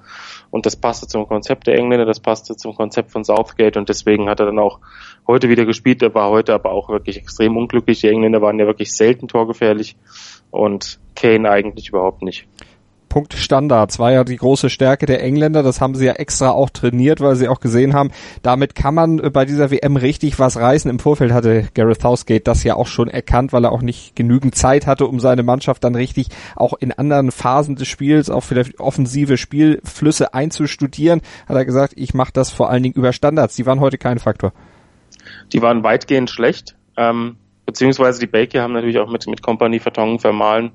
Und 0.50 0.66
das 0.66 0.76
passte 0.76 1.06
zum 1.06 1.26
Konzept 1.26 1.66
der 1.66 1.76
Engländer, 1.76 2.06
das 2.06 2.20
passte 2.20 2.56
zum 2.56 2.74
Konzept 2.74 3.10
von 3.10 3.24
Southgate 3.24 3.76
und 3.76 3.88
deswegen 3.88 4.28
hat 4.28 4.40
er 4.40 4.46
dann 4.46 4.58
auch 4.58 4.80
heute 5.26 5.48
wieder 5.48 5.64
gespielt. 5.64 6.02
Er 6.02 6.14
war 6.14 6.30
heute 6.30 6.54
aber 6.54 6.70
auch 6.70 6.88
wirklich 6.88 7.16
extrem 7.16 7.56
unglücklich. 7.56 8.00
Die 8.00 8.08
Engländer 8.08 8.40
waren 8.40 8.58
ja 8.58 8.66
wirklich 8.66 8.92
selten 8.92 9.28
torgefährlich 9.28 9.96
und 10.50 11.00
Kane 11.16 11.50
eigentlich 11.50 11.88
überhaupt 11.88 12.22
nicht. 12.22 12.46
Punkt 13.14 13.34
Standards 13.34 14.00
war 14.00 14.10
ja 14.10 14.24
die 14.24 14.34
große 14.34 14.68
Stärke 14.68 15.06
der 15.06 15.22
Engländer. 15.22 15.62
Das 15.62 15.80
haben 15.80 15.94
sie 15.94 16.04
ja 16.04 16.14
extra 16.14 16.50
auch 16.50 16.68
trainiert, 16.68 17.20
weil 17.20 17.36
sie 17.36 17.46
auch 17.46 17.60
gesehen 17.60 17.94
haben, 17.94 18.10
damit 18.42 18.74
kann 18.74 18.92
man 18.92 19.20
äh, 19.20 19.30
bei 19.30 19.44
dieser 19.44 19.70
WM 19.70 19.94
richtig 19.96 20.40
was 20.40 20.56
reißen. 20.56 20.90
Im 20.90 20.98
Vorfeld 20.98 21.30
hatte 21.30 21.68
Gareth 21.74 22.02
Southgate 22.02 22.48
das 22.48 22.64
ja 22.64 22.74
auch 22.74 22.88
schon 22.88 23.06
erkannt, 23.06 23.52
weil 23.52 23.66
er 23.66 23.70
auch 23.70 23.82
nicht 23.82 24.16
genügend 24.16 24.56
Zeit 24.56 24.88
hatte, 24.88 25.06
um 25.06 25.20
seine 25.20 25.44
Mannschaft 25.44 25.84
dann 25.84 25.94
richtig 25.94 26.26
auch 26.56 26.72
in 26.72 26.90
anderen 26.90 27.30
Phasen 27.30 27.76
des 27.76 27.86
Spiels, 27.86 28.30
auch 28.30 28.42
für 28.42 28.60
offensive 28.78 29.36
Spielflüsse 29.36 30.34
einzustudieren. 30.34 31.20
Hat 31.48 31.54
er 31.54 31.64
gesagt, 31.64 31.92
ich 31.94 32.14
mache 32.14 32.32
das 32.32 32.50
vor 32.50 32.68
allen 32.68 32.82
Dingen 32.82 32.96
über 32.96 33.12
Standards. 33.12 33.54
Die 33.54 33.64
waren 33.64 33.78
heute 33.78 33.96
kein 33.96 34.18
Faktor. 34.18 34.52
Die 35.52 35.62
waren 35.62 35.84
weitgehend 35.84 36.30
schlecht. 36.30 36.74
Ähm, 36.96 37.36
beziehungsweise 37.64 38.18
die 38.18 38.26
Baker 38.26 38.62
haben 38.62 38.72
natürlich 38.72 38.98
auch 38.98 39.08
mit, 39.08 39.24
mit 39.28 39.40
Company 39.40 39.78
Vertongen 39.78 40.18
vermahlen 40.18 40.72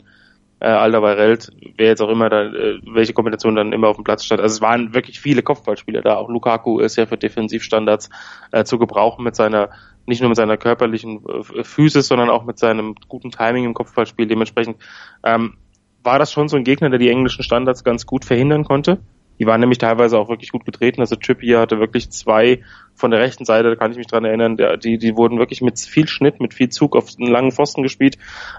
äh, 0.59 0.67
Alderweireld, 0.67 1.51
wer 1.77 1.87
jetzt 1.87 2.01
auch 2.01 2.09
immer 2.09 2.29
da, 2.29 2.43
äh, 2.43 2.79
welche 2.93 3.13
Kombination 3.13 3.55
dann 3.55 3.73
immer 3.73 3.87
auf 3.87 3.95
dem 3.95 4.03
Platz 4.03 4.25
stand. 4.25 4.41
Also 4.41 4.53
es 4.55 4.61
waren 4.61 4.93
wirklich 4.93 5.19
viele 5.19 5.41
Kopfballspieler 5.41 6.01
da. 6.01 6.17
Auch 6.17 6.29
Lukaku 6.29 6.79
ist 6.79 6.97
ja 6.97 7.05
für 7.05 7.17
Defensivstandards 7.17 8.09
äh, 8.51 8.63
zu 8.63 8.77
gebrauchen 8.77 9.23
mit 9.23 9.35
seiner, 9.35 9.69
nicht 10.05 10.21
nur 10.21 10.29
mit 10.29 10.37
seiner 10.37 10.57
körperlichen 10.57 11.23
äh, 11.25 11.63
Physis, 11.63 12.07
sondern 12.07 12.29
auch 12.29 12.43
mit 12.43 12.59
seinem 12.59 12.95
guten 13.07 13.31
Timing 13.31 13.65
im 13.65 13.73
Kopfballspiel. 13.73 14.27
Dementsprechend 14.27 14.77
ähm, 15.23 15.55
war 16.03 16.19
das 16.19 16.31
schon 16.31 16.49
so 16.49 16.57
ein 16.57 16.63
Gegner, 16.63 16.89
der 16.89 16.99
die 16.99 17.09
englischen 17.09 17.43
Standards 17.43 17.83
ganz 17.83 18.05
gut 18.05 18.25
verhindern 18.25 18.65
konnte. 18.65 18.99
Die 19.39 19.45
waren 19.45 19.61
nämlich 19.61 19.77
teilweise 19.77 20.19
auch 20.19 20.27
wirklich 20.27 20.51
gut 20.51 20.65
getreten. 20.65 20.99
Also 20.99 21.15
Trippier 21.15 21.59
hatte 21.59 21.79
wirklich 21.79 22.09
zwei 22.09 22.61
von 22.99 23.11
der 23.11 23.21
rechten 23.21 23.45
Seite, 23.45 23.69
da 23.69 23.75
kann 23.75 23.91
ich 23.91 23.97
mich 23.97 24.07
dran 24.07 24.25
erinnern, 24.25 24.57
der, 24.57 24.77
die, 24.77 24.97
die 24.97 25.15
wurden 25.15 25.39
wirklich 25.39 25.61
mit 25.61 25.79
viel 25.79 26.07
Schnitt, 26.07 26.39
mit 26.39 26.53
viel 26.53 26.69
Zug 26.69 26.95
auf 26.95 27.07
einen 27.17 27.31
langen 27.31 27.51
Pfosten 27.51 27.81
gespielt. 27.81 28.17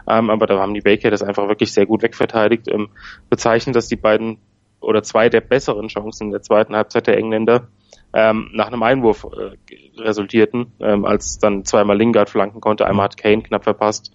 Ähm, 0.09 0.30
aber 0.30 0.47
da 0.47 0.59
haben 0.59 0.75
die 0.75 0.80
Baker 0.80 1.11
das 1.11 1.23
einfach 1.23 1.49
wirklich 1.49 1.73
sehr 1.73 1.87
gut 1.87 2.02
wegverteidigt. 2.02 2.68
Ähm, 2.68 2.88
bezeichnet, 3.28 3.76
dass 3.76 3.88
die 3.88 3.97
beiden 3.97 4.38
oder 4.80 5.02
zwei 5.02 5.28
der 5.28 5.42
besseren 5.42 5.88
Chancen 5.88 6.28
in 6.28 6.30
der 6.32 6.42
zweiten 6.42 6.75
Halbzeit 6.75 7.06
der 7.06 7.18
Engländer 7.18 7.68
ähm, 8.14 8.50
nach 8.54 8.68
einem 8.68 8.82
Einwurf 8.82 9.25
äh, 9.25 10.00
resultierten, 10.00 10.73
ähm, 10.80 11.04
als 11.04 11.38
dann 11.38 11.64
zweimal 11.64 11.99
Lingard 11.99 12.30
flanken 12.30 12.61
konnte. 12.61 12.87
Einmal 12.87 13.04
hat 13.04 13.18
Kane 13.18 13.42
knapp 13.42 13.64
verpasst. 13.64 14.12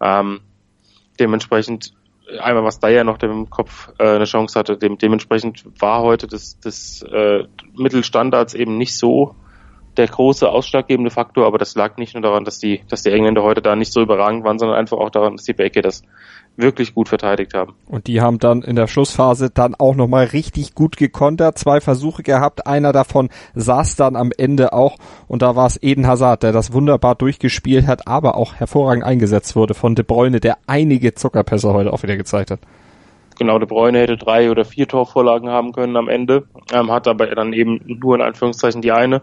Ähm, 0.00 0.40
dementsprechend 1.20 1.94
einmal 2.40 2.64
was 2.64 2.80
ja 2.82 3.04
noch 3.04 3.18
im 3.22 3.50
Kopf 3.50 3.90
äh, 3.98 4.16
eine 4.16 4.24
Chance 4.24 4.58
hatte. 4.58 4.76
Dem, 4.76 4.98
dementsprechend 4.98 5.64
war 5.80 6.02
heute 6.02 6.26
das, 6.26 6.58
das 6.60 7.02
äh, 7.02 7.44
Mittelstandards 7.74 8.54
eben 8.54 8.78
nicht 8.78 8.96
so 8.96 9.34
der 9.96 10.06
große 10.06 10.48
ausschlaggebende 10.48 11.10
Faktor, 11.10 11.46
aber 11.46 11.58
das 11.58 11.74
lag 11.74 11.96
nicht 11.96 12.14
nur 12.14 12.22
daran, 12.22 12.44
dass 12.44 12.58
die, 12.58 12.80
dass 12.88 13.02
die 13.02 13.10
Engländer 13.10 13.42
heute 13.42 13.60
da 13.60 13.76
nicht 13.76 13.92
so 13.92 14.00
überragend 14.00 14.44
waren, 14.44 14.58
sondern 14.58 14.78
einfach 14.78 14.98
auch 14.98 15.10
daran, 15.10 15.36
dass 15.36 15.44
die 15.44 15.52
Baker 15.52 15.82
das 15.82 16.02
wirklich 16.56 16.94
gut 16.94 17.08
verteidigt 17.08 17.54
haben. 17.54 17.74
Und 17.86 18.06
die 18.06 18.20
haben 18.20 18.38
dann 18.38 18.62
in 18.62 18.76
der 18.76 18.86
Schlussphase 18.86 19.50
dann 19.50 19.74
auch 19.74 19.94
nochmal 19.94 20.26
richtig 20.26 20.74
gut 20.74 20.96
gekontert, 20.96 21.58
zwei 21.58 21.80
Versuche 21.80 22.22
gehabt, 22.22 22.66
einer 22.66 22.92
davon 22.92 23.30
saß 23.54 23.96
dann 23.96 24.16
am 24.16 24.32
Ende 24.36 24.72
auch 24.72 24.96
und 25.28 25.42
da 25.42 25.56
war 25.56 25.66
es 25.66 25.82
Eden 25.82 26.06
Hazard, 26.06 26.42
der 26.42 26.52
das 26.52 26.72
wunderbar 26.72 27.14
durchgespielt 27.14 27.86
hat, 27.86 28.06
aber 28.06 28.36
auch 28.36 28.54
hervorragend 28.54 29.04
eingesetzt 29.04 29.56
wurde 29.56 29.74
von 29.74 29.94
De 29.94 30.04
Bruyne, 30.04 30.40
der 30.40 30.58
einige 30.66 31.14
Zuckerpässe 31.14 31.72
heute 31.72 31.92
auch 31.92 32.02
wieder 32.02 32.16
gezeigt 32.16 32.50
hat. 32.50 32.60
Genau, 33.42 33.58
De 33.58 33.66
Bruyne 33.66 33.98
hätte 33.98 34.16
drei 34.16 34.52
oder 34.52 34.64
vier 34.64 34.86
Torvorlagen 34.86 35.48
haben 35.48 35.72
können 35.72 35.96
am 35.96 36.08
Ende, 36.08 36.46
ähm, 36.72 36.92
hat 36.92 37.08
aber 37.08 37.26
dann 37.26 37.52
eben 37.52 37.80
nur 37.84 38.14
in 38.14 38.22
Anführungszeichen 38.22 38.82
die 38.82 38.92
eine 38.92 39.22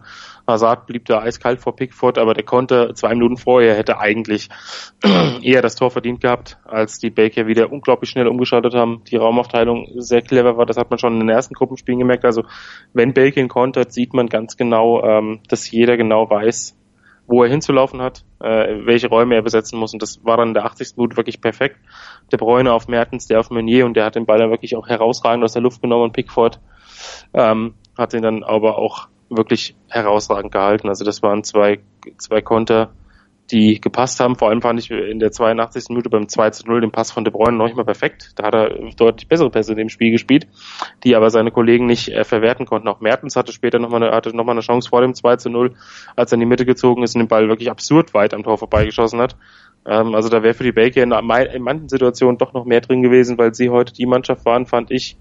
Hazard 0.50 0.88
blieb 0.88 1.06
da 1.06 1.22
eiskalt 1.22 1.62
vor 1.62 1.76
Pickford, 1.76 2.18
aber 2.18 2.34
der 2.34 2.44
konnte 2.44 2.94
zwei 2.96 3.14
Minuten 3.14 3.38
vorher 3.38 3.76
hätte 3.76 4.00
eigentlich 4.00 4.50
eher 5.42 5.62
das 5.62 5.76
Tor 5.76 5.92
verdient 5.92 6.22
gehabt, 6.22 6.58
als 6.66 7.00
die 7.00 7.12
Baker 7.12 7.48
wieder 7.48 7.72
unglaublich 7.72 8.10
schnell 8.10 8.28
umgeschaltet 8.28 8.74
haben. 8.74 9.04
Die 9.06 9.16
Raumaufteilung 9.16 9.88
sehr 9.98 10.22
clever 10.22 10.58
war, 10.58 10.66
das 10.66 10.78
hat 10.78 10.90
man 10.90 11.00
schon 11.00 11.14
in 11.14 11.20
den 11.20 11.30
ersten 11.30 11.54
Gruppenspielen 11.54 12.00
gemerkt. 12.00 12.26
Also 12.26 12.44
wenn 12.94 13.14
Belgien 13.14 13.48
kontert, 13.48 13.94
sieht 13.94 14.14
man 14.14 14.28
ganz 14.28 14.58
genau, 14.58 15.04
ähm, 15.04 15.40
dass 15.48 15.70
jeder 15.72 15.98
genau 15.98 16.30
weiß, 16.30 16.76
wo 17.30 17.44
er 17.44 17.50
hinzulaufen 17.50 18.02
hat, 18.02 18.26
äh, 18.40 18.86
welche 18.86 19.08
Räume 19.08 19.36
er 19.36 19.44
besetzen 19.44 19.80
muss. 19.80 19.94
Und 19.94 20.02
das 20.02 20.26
war 20.26 20.38
dann 20.38 20.50
in 20.50 20.54
der 20.56 20.66
80. 20.66 20.98
Minute 20.98 21.16
wirklich 21.16 21.42
perfekt. 21.42 21.78
Der 22.32 22.38
Bräune 22.38 22.74
auf 22.74 22.88
Mertens, 22.88 23.28
der 23.28 23.40
auf 23.40 23.52
Meunier 23.52 23.86
und 23.86 23.94
der 23.94 24.06
hat 24.06 24.16
den 24.16 24.26
Ball 24.26 24.40
dann 24.40 24.50
wirklich 24.50 24.76
auch 24.76 24.88
herausragend 24.88 25.44
aus 25.44 25.54
der 25.54 25.62
Luft 25.62 25.82
genommen 25.82 26.06
und 26.06 26.14
Pickford 26.14 26.60
ähm, 27.34 27.76
hat 27.98 28.14
ihn 28.14 28.24
dann 28.24 28.44
aber 28.44 28.78
auch 28.80 29.08
wirklich 29.30 29.76
herausragend 29.90 30.52
gehalten. 30.52 30.90
Also 30.90 31.06
das 31.06 31.22
waren 31.22 31.44
zwei, 31.44 31.80
zwei 32.18 32.42
Konter, 32.42 32.90
die 33.52 33.82
gepasst 33.82 34.20
haben. 34.20 34.36
Vor 34.36 34.50
allem 34.50 34.62
fand 34.62 34.80
ich 34.80 34.92
in 34.92 35.20
der 35.20 35.32
82. 35.32 35.90
Minute 35.90 36.10
beim 36.10 36.28
2 36.28 36.52
zu 36.52 36.68
0 36.68 36.82
den 36.82 36.92
Pass 36.92 37.12
von 37.12 37.24
De 37.24 37.32
Bruyne 37.32 37.58
noch 37.58 37.66
nicht 37.66 37.76
mal 37.76 37.86
perfekt. 37.86 38.34
Da 38.36 38.46
hat 38.46 38.54
er 38.54 38.70
deutlich 38.96 39.28
bessere 39.28 39.50
Pässe 39.50 39.72
in 39.72 39.78
dem 39.78 39.90
Spiel 39.90 40.12
gespielt, 40.12 40.48
die 41.04 41.16
aber 41.16 41.30
seine 41.30 41.52
Kollegen 41.52 41.86
nicht 41.86 42.10
äh, 42.10 42.24
verwerten 42.24 42.66
konnten. 42.66 42.88
Auch 42.88 43.00
Mertens 43.00 43.36
hatte 43.36 43.52
später 43.52 43.80
nochmal 43.80 44.04
eine, 44.04 44.16
hatte 44.16 44.36
noch 44.36 44.46
mal 44.46 44.52
eine 44.52 44.62
Chance 44.62 44.90
vor 44.90 45.02
dem 45.02 45.14
2 45.14 45.38
zu 45.38 45.50
0, 45.50 45.74
als 46.16 46.32
er 46.32 46.36
in 46.36 46.42
die 46.42 46.46
Mitte 46.46 46.66
gezogen 46.66 47.04
ist 47.04 47.16
und 47.16 47.20
den 47.20 47.28
Ball 47.28 47.48
wirklich 47.48 47.72
absurd 47.72 48.14
weit 48.14 48.34
am 48.34 48.44
Tor 48.44 48.58
vorbeigeschossen 48.58 49.20
hat. 49.20 49.36
Ähm, 49.86 50.14
also 50.16 50.30
da 50.30 50.44
wäre 50.44 50.54
für 50.54 50.64
die 50.64 50.72
Baker 50.72 51.02
in, 51.02 51.12
in 51.12 51.62
manchen 51.64 51.90
Situationen 51.90 52.38
doch 52.38 52.54
noch 52.54 52.66
mehr 52.66 52.82
drin 52.82 53.02
gewesen, 53.02 53.38
weil 53.38 53.54
sie 53.54 53.70
heute 53.70 53.94
die 53.94 54.06
Mannschaft 54.06 54.46
waren, 54.46 54.66
fand 54.66 54.92
ich, 54.92 55.18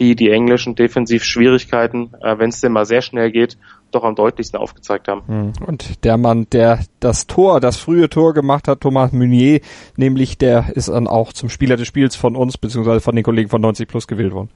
die 0.00 0.16
die 0.16 0.30
englischen 0.30 0.74
Defensivschwierigkeiten, 0.74 2.14
äh, 2.22 2.38
wenn 2.38 2.48
es 2.48 2.60
denn 2.60 2.72
mal 2.72 2.86
sehr 2.86 3.02
schnell 3.02 3.30
geht, 3.30 3.58
doch 3.92 4.02
am 4.02 4.14
deutlichsten 4.14 4.58
aufgezeigt 4.58 5.08
haben. 5.08 5.22
Hm. 5.26 5.52
Und 5.66 6.04
der 6.04 6.16
Mann, 6.16 6.46
der 6.50 6.80
das 7.00 7.26
Tor, 7.26 7.60
das 7.60 7.76
frühe 7.76 8.08
Tor 8.08 8.32
gemacht 8.32 8.66
hat, 8.66 8.80
Thomas 8.80 9.12
Meunier, 9.12 9.60
nämlich 9.96 10.38
der 10.38 10.72
ist 10.74 10.88
dann 10.88 11.06
auch 11.06 11.32
zum 11.32 11.50
Spieler 11.50 11.76
des 11.76 11.86
Spiels 11.86 12.16
von 12.16 12.34
uns, 12.34 12.56
beziehungsweise 12.56 13.00
von 13.00 13.14
den 13.14 13.24
Kollegen 13.24 13.50
von 13.50 13.60
90 13.60 13.86
Plus 13.86 14.06
gewählt 14.06 14.32
worden. 14.32 14.50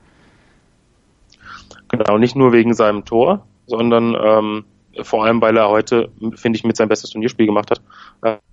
Genau, 1.88 2.18
nicht 2.18 2.34
nur 2.34 2.52
wegen 2.52 2.74
seinem 2.74 3.04
Tor, 3.04 3.46
sondern 3.66 4.16
ähm, 4.20 4.64
vor 5.02 5.24
allem, 5.24 5.40
weil 5.40 5.56
er 5.56 5.68
heute, 5.68 6.10
finde 6.34 6.58
ich, 6.58 6.64
mit 6.64 6.76
sein 6.76 6.88
bestes 6.88 7.10
Turnierspiel 7.10 7.46
gemacht 7.46 7.70
hat. 7.70 7.82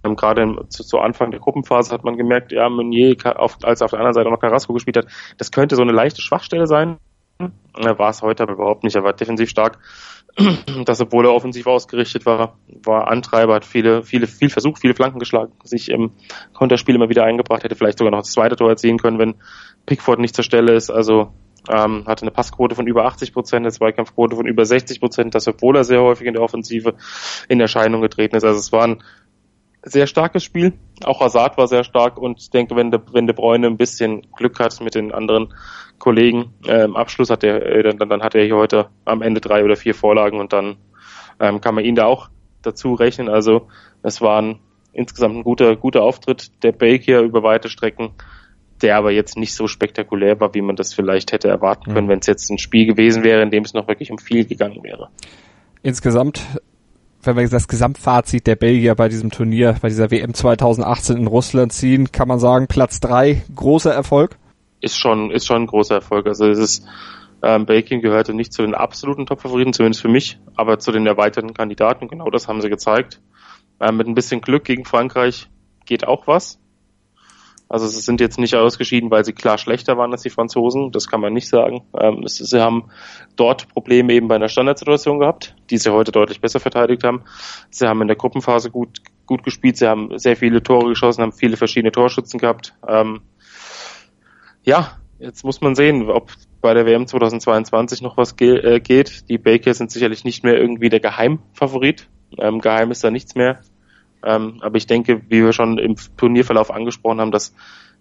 Ähm, 0.04 0.16
Gerade 0.16 0.56
zu, 0.70 0.84
zu, 0.84 1.00
Anfang 1.00 1.32
der 1.32 1.40
Gruppenphase 1.40 1.94
hat 1.94 2.04
man 2.04 2.18
gemerkt, 2.18 2.52
ja, 2.52 2.70
Meunier, 2.70 3.16
auf, 3.36 3.58
als 3.64 3.82
er 3.82 3.86
auf 3.86 3.92
der 3.92 4.00
anderen 4.00 4.14
Seite 4.14 4.30
noch 4.30 4.40
Carrasco 4.40 4.74
gespielt 4.74 4.98
hat, 4.98 5.08
das 5.38 5.52
könnte 5.52 5.76
so 5.76 5.82
eine 5.82 5.92
leichte 5.92 6.22
Schwachstelle 6.22 6.68
sein. 6.68 6.98
Er 7.78 7.98
war 7.98 8.10
es 8.10 8.22
heute 8.22 8.44
aber 8.44 8.54
überhaupt 8.54 8.84
nicht. 8.84 8.96
Er 8.96 9.04
war 9.04 9.14
defensiv 9.14 9.50
stark. 9.50 9.80
Das, 10.86 11.02
obwohl 11.02 11.26
er 11.26 11.34
offensiv 11.34 11.68
ausgerichtet 11.68 12.26
war, 12.26 12.58
war 12.84 13.10
Antreiber, 13.10 13.56
hat 13.56 13.66
viele, 13.66 14.04
viele, 14.04 14.28
viel 14.28 14.50
versucht, 14.50 14.80
viele 14.80 14.96
Flanken 14.96 15.20
geschlagen, 15.20 15.52
sich 15.64 15.90
im 15.90 16.12
Konterspiel 16.54 16.96
immer 16.96 17.10
wieder 17.10 17.26
eingebracht, 17.26 17.66
hätte 17.66 17.76
vielleicht 17.76 17.98
sogar 17.98 18.12
noch 18.12 18.20
das 18.20 18.32
zweite 18.32 18.56
Tor 18.56 18.70
erzielen 18.70 18.98
können, 18.98 19.20
wenn 19.20 19.36
Pickford 19.86 20.20
nicht 20.20 20.34
zur 20.34 20.46
Stelle 20.46 20.74
ist. 20.74 20.90
Also 20.90 21.34
ähm, 21.70 22.06
hatte 22.08 22.24
eine 22.24 22.32
Passquote 22.32 22.76
von 22.76 22.88
über 22.88 23.06
80 23.06 23.34
Prozent, 23.34 23.66
eine 23.66 23.72
Zweikampfquote 23.72 24.36
von 24.36 24.48
über 24.48 24.66
60 24.66 25.00
Prozent, 25.00 25.36
das 25.36 25.48
obwohl 25.48 25.76
er 25.76 25.84
sehr 25.84 26.02
häufig 26.02 26.28
in 26.28 26.34
der 26.34 26.44
Offensive 26.44 26.96
in 27.48 27.60
Erscheinung 27.60 28.02
getreten 28.02 28.36
ist. 28.36 28.44
Also 28.44 28.60
es 28.60 28.72
war 28.72 28.84
ein 28.84 29.04
sehr 29.84 30.08
starkes 30.08 30.44
Spiel. 30.44 30.74
Auch 31.04 31.22
Hazard 31.22 31.58
war 31.58 31.68
sehr 31.68 31.84
stark 31.84 32.18
und 32.18 32.40
ich 32.40 32.50
denke, 32.50 32.76
wenn 32.76 32.92
De, 32.92 33.00
wenn 33.12 33.28
De 33.28 33.36
Bruyne 33.36 33.68
ein 33.68 33.78
bisschen 33.78 34.28
Glück 34.36 34.60
hat 34.60 34.80
mit 34.82 34.96
den 34.96 35.12
anderen 35.12 35.54
Kollegen 35.98 36.54
äh, 36.68 36.84
im 36.84 36.96
Abschluss, 36.96 37.30
hat 37.30 37.44
er, 37.44 37.66
äh, 37.66 37.84
dann, 37.84 38.10
dann 38.10 38.24
hat 38.24 38.36
er 38.36 38.44
hier 38.44 38.56
heute 38.56 38.90
am 39.06 39.22
Ende 39.22 39.42
drei 39.42 39.64
oder 39.64 39.76
vier 39.76 39.96
Vorlagen 39.96 40.40
und 40.40 40.54
dann 40.54 40.78
ähm, 41.40 41.62
kann 41.62 41.76
man 41.76 41.84
ihn 41.84 41.96
da 41.96 42.06
auch 42.06 42.30
dazu 42.62 42.94
rechnen. 42.94 43.30
Also 43.30 43.68
es 44.04 44.22
war 44.22 44.42
ein, 44.42 44.60
insgesamt 44.94 45.36
ein 45.36 45.44
guter, 45.44 45.76
guter 45.76 46.04
Auftritt 46.04 46.64
der 46.64 46.72
Belgier 46.72 47.22
über 47.22 47.44
weite 47.44 47.70
Strecken 47.70 48.12
der 48.82 48.98
aber 48.98 49.12
jetzt 49.12 49.38
nicht 49.38 49.54
so 49.54 49.68
spektakulär 49.68 50.40
war, 50.40 50.54
wie 50.54 50.62
man 50.62 50.76
das 50.76 50.94
vielleicht 50.94 51.32
hätte 51.32 51.48
erwarten 51.48 51.94
können, 51.94 52.08
mhm. 52.08 52.12
wenn 52.12 52.20
es 52.20 52.28
jetzt 52.28 52.50
ein 52.50 52.58
Spiel 52.58 52.86
gewesen 52.86 53.24
wäre, 53.24 53.42
in 53.42 53.52
dem 53.52 53.64
es 53.64 53.74
noch 53.74 53.88
wirklich 53.88 54.12
um 54.12 54.18
viel 54.18 54.46
gegangen 54.46 54.84
wäre. 54.84 55.10
Insgesamt, 55.84 56.42
wenn 57.24 57.38
wir 57.38 57.48
das 57.48 57.68
Gesamtfazit 57.68 58.48
der 58.48 58.56
Belgier 58.56 58.96
bei 58.96 59.10
diesem 59.10 59.32
Turnier, 59.32 59.76
bei 59.82 59.90
dieser 59.90 60.12
WM 60.12 60.34
2018 60.34 61.18
in 61.18 61.28
Russland 61.28 61.74
ziehen, 61.74 62.12
kann 62.12 62.28
man 62.28 62.40
sagen, 62.40 62.68
Platz 62.68 63.00
drei, 63.00 63.44
großer 63.56 63.94
Erfolg? 63.94 64.38
Ist 64.80 64.98
schon, 64.98 65.32
ist 65.32 65.46
schon 65.46 65.64
ein 65.64 65.68
großer 65.68 65.96
Erfolg. 65.96 66.28
Also 66.28 66.48
es 66.48 66.58
ist, 66.58 66.86
ähm, 67.44 67.66
Belgien 67.66 68.02
gehörte 68.02 68.34
nicht 68.34 68.54
zu 68.54 68.64
den 68.64 68.74
absoluten 68.74 69.26
Top-Favoriten, 69.26 69.74
zumindest 69.74 70.02
für 70.02 70.10
mich, 70.10 70.40
aber 70.56 70.80
zu 70.80 70.92
den 70.92 71.06
erweiterten 71.06 71.54
Kandidaten. 71.54 72.08
Genau 72.08 72.30
das 72.30 72.48
haben 72.48 72.62
sie 72.62 72.70
gezeigt. 72.70 73.22
Ähm, 73.80 73.98
mit 73.98 74.08
ein 74.08 74.16
bisschen 74.16 74.42
Glück 74.42 74.64
gegen 74.64 74.86
Frankreich 74.86 75.50
geht 75.86 76.08
auch 76.08 76.28
was. 76.28 76.60
Also 77.72 77.88
sie 77.88 78.02
sind 78.02 78.20
jetzt 78.20 78.38
nicht 78.38 78.54
ausgeschieden, 78.54 79.10
weil 79.12 79.24
sie 79.24 79.32
klar 79.32 79.58
schlechter 79.58 79.98
waren 79.98 80.12
als 80.12 80.24
die 80.24 80.30
Franzosen. 80.30 80.92
Das 80.92 81.08
kann 81.08 81.22
man 81.22 81.32
nicht 81.32 81.48
sagen. 81.48 81.84
Ähm, 81.98 82.28
sie 82.28 82.60
haben 82.60 82.90
dort 83.38 83.70
Probleme 83.70 84.12
eben 84.12 84.28
bei 84.28 84.36
einer 84.36 84.50
Standardsituation 84.50 85.20
gehabt, 85.20 85.56
die 85.70 85.78
sie 85.78 85.90
heute 85.94 86.12
deutlich 86.12 86.42
besser 86.42 86.60
verteidigt 86.60 87.06
haben. 87.06 87.24
Sie 87.70 87.88
haben 87.88 88.02
in 88.02 88.10
der 88.10 88.18
Gruppenphase 88.18 88.72
gut, 88.72 89.00
gut 89.26 89.44
gespielt. 89.44 89.78
Sie 89.78 89.88
haben 89.88 90.20
sehr 90.20 90.36
viele 90.36 90.62
Tore 90.62 90.90
geschossen, 90.90 91.22
haben 91.22 91.32
viele 91.32 91.56
verschiedene 91.56 91.94
Torschützen 91.94 92.42
gehabt. 92.42 92.74
Ähm, 92.86 93.22
ja, 94.64 94.98
jetzt 95.20 95.46
muss 95.46 95.62
man 95.62 95.74
sehen, 95.74 96.10
ob 96.10 96.30
bei 96.60 96.74
der 96.74 96.86
WM 96.86 97.08
2022 97.08 98.02
noch 98.02 98.18
was 98.18 98.36
ge 98.36 98.58
äh, 98.58 98.80
geht. 98.82 99.30
Die 99.30 99.38
Bakers 99.38 99.78
sind 99.78 99.92
sicherlich 99.92 100.26
nicht 100.26 100.44
mehr 100.44 100.58
irgendwie 100.58 100.90
der 100.90 101.00
Geheimfavorit. 101.00 102.10
Ähm, 102.38 102.60
geheim 102.60 102.92
ist 102.92 103.02
da 103.06 103.12
nichts 103.12 103.36
mehr. 103.36 103.62
Ähm, 104.24 104.60
aber 104.62 104.78
ich 104.78 104.88
denke, 104.88 105.22
wie 105.30 105.44
wir 105.44 105.54
schon 105.54 105.78
im 105.78 105.96
Turnierverlauf 106.18 106.72
angesprochen 106.72 107.22
haben, 107.22 107.32
dass 107.32 107.54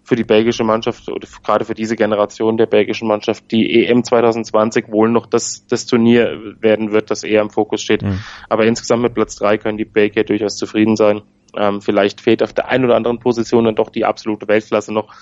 für 0.02 0.16
die 0.16 0.24
belgische 0.24 0.64
Mannschaft 0.64 1.08
oder 1.08 1.26
gerade 1.44 1.64
für 1.64 1.74
diese 1.74 1.94
Generation 1.94 2.56
der 2.56 2.66
belgischen 2.66 3.06
Mannschaft 3.06 3.50
die 3.50 3.84
EM 3.84 4.02
2020 4.02 4.90
wohl 4.90 5.10
noch 5.10 5.26
das, 5.26 5.66
das 5.68 5.86
Turnier 5.86 6.56
werden 6.60 6.92
wird, 6.92 7.10
das 7.10 7.22
eher 7.22 7.42
im 7.42 7.50
Fokus 7.50 7.82
steht. 7.82 8.02
Mhm. 8.02 8.20
Aber 8.48 8.64
insgesamt 8.64 9.02
mit 9.02 9.14
Platz 9.14 9.36
drei 9.36 9.58
können 9.58 9.78
die 9.78 9.84
Belgier 9.84 10.24
durchaus 10.24 10.56
zufrieden 10.56 10.96
sein. 10.96 11.22
Ähm, 11.56 11.80
vielleicht 11.80 12.20
fehlt 12.20 12.42
auf 12.42 12.52
der 12.52 12.68
einen 12.68 12.84
oder 12.84 12.96
anderen 12.96 13.18
Position 13.18 13.64
dann 13.64 13.74
doch 13.74 13.90
die 13.90 14.04
absolute 14.04 14.48
Weltklasse 14.48 14.92
noch, 14.92 15.12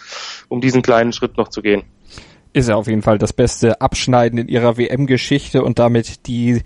um 0.48 0.60
diesen 0.60 0.82
kleinen 0.82 1.12
Schritt 1.12 1.36
noch 1.36 1.48
zu 1.48 1.62
gehen. 1.62 1.82
Ist 2.52 2.68
ja 2.68 2.76
auf 2.76 2.86
jeden 2.86 3.02
Fall 3.02 3.18
das 3.18 3.32
beste 3.32 3.80
Abschneiden 3.80 4.38
in 4.38 4.48
ihrer 4.48 4.78
WM-Geschichte 4.78 5.62
und 5.62 5.78
damit 5.78 6.26
die 6.26 6.62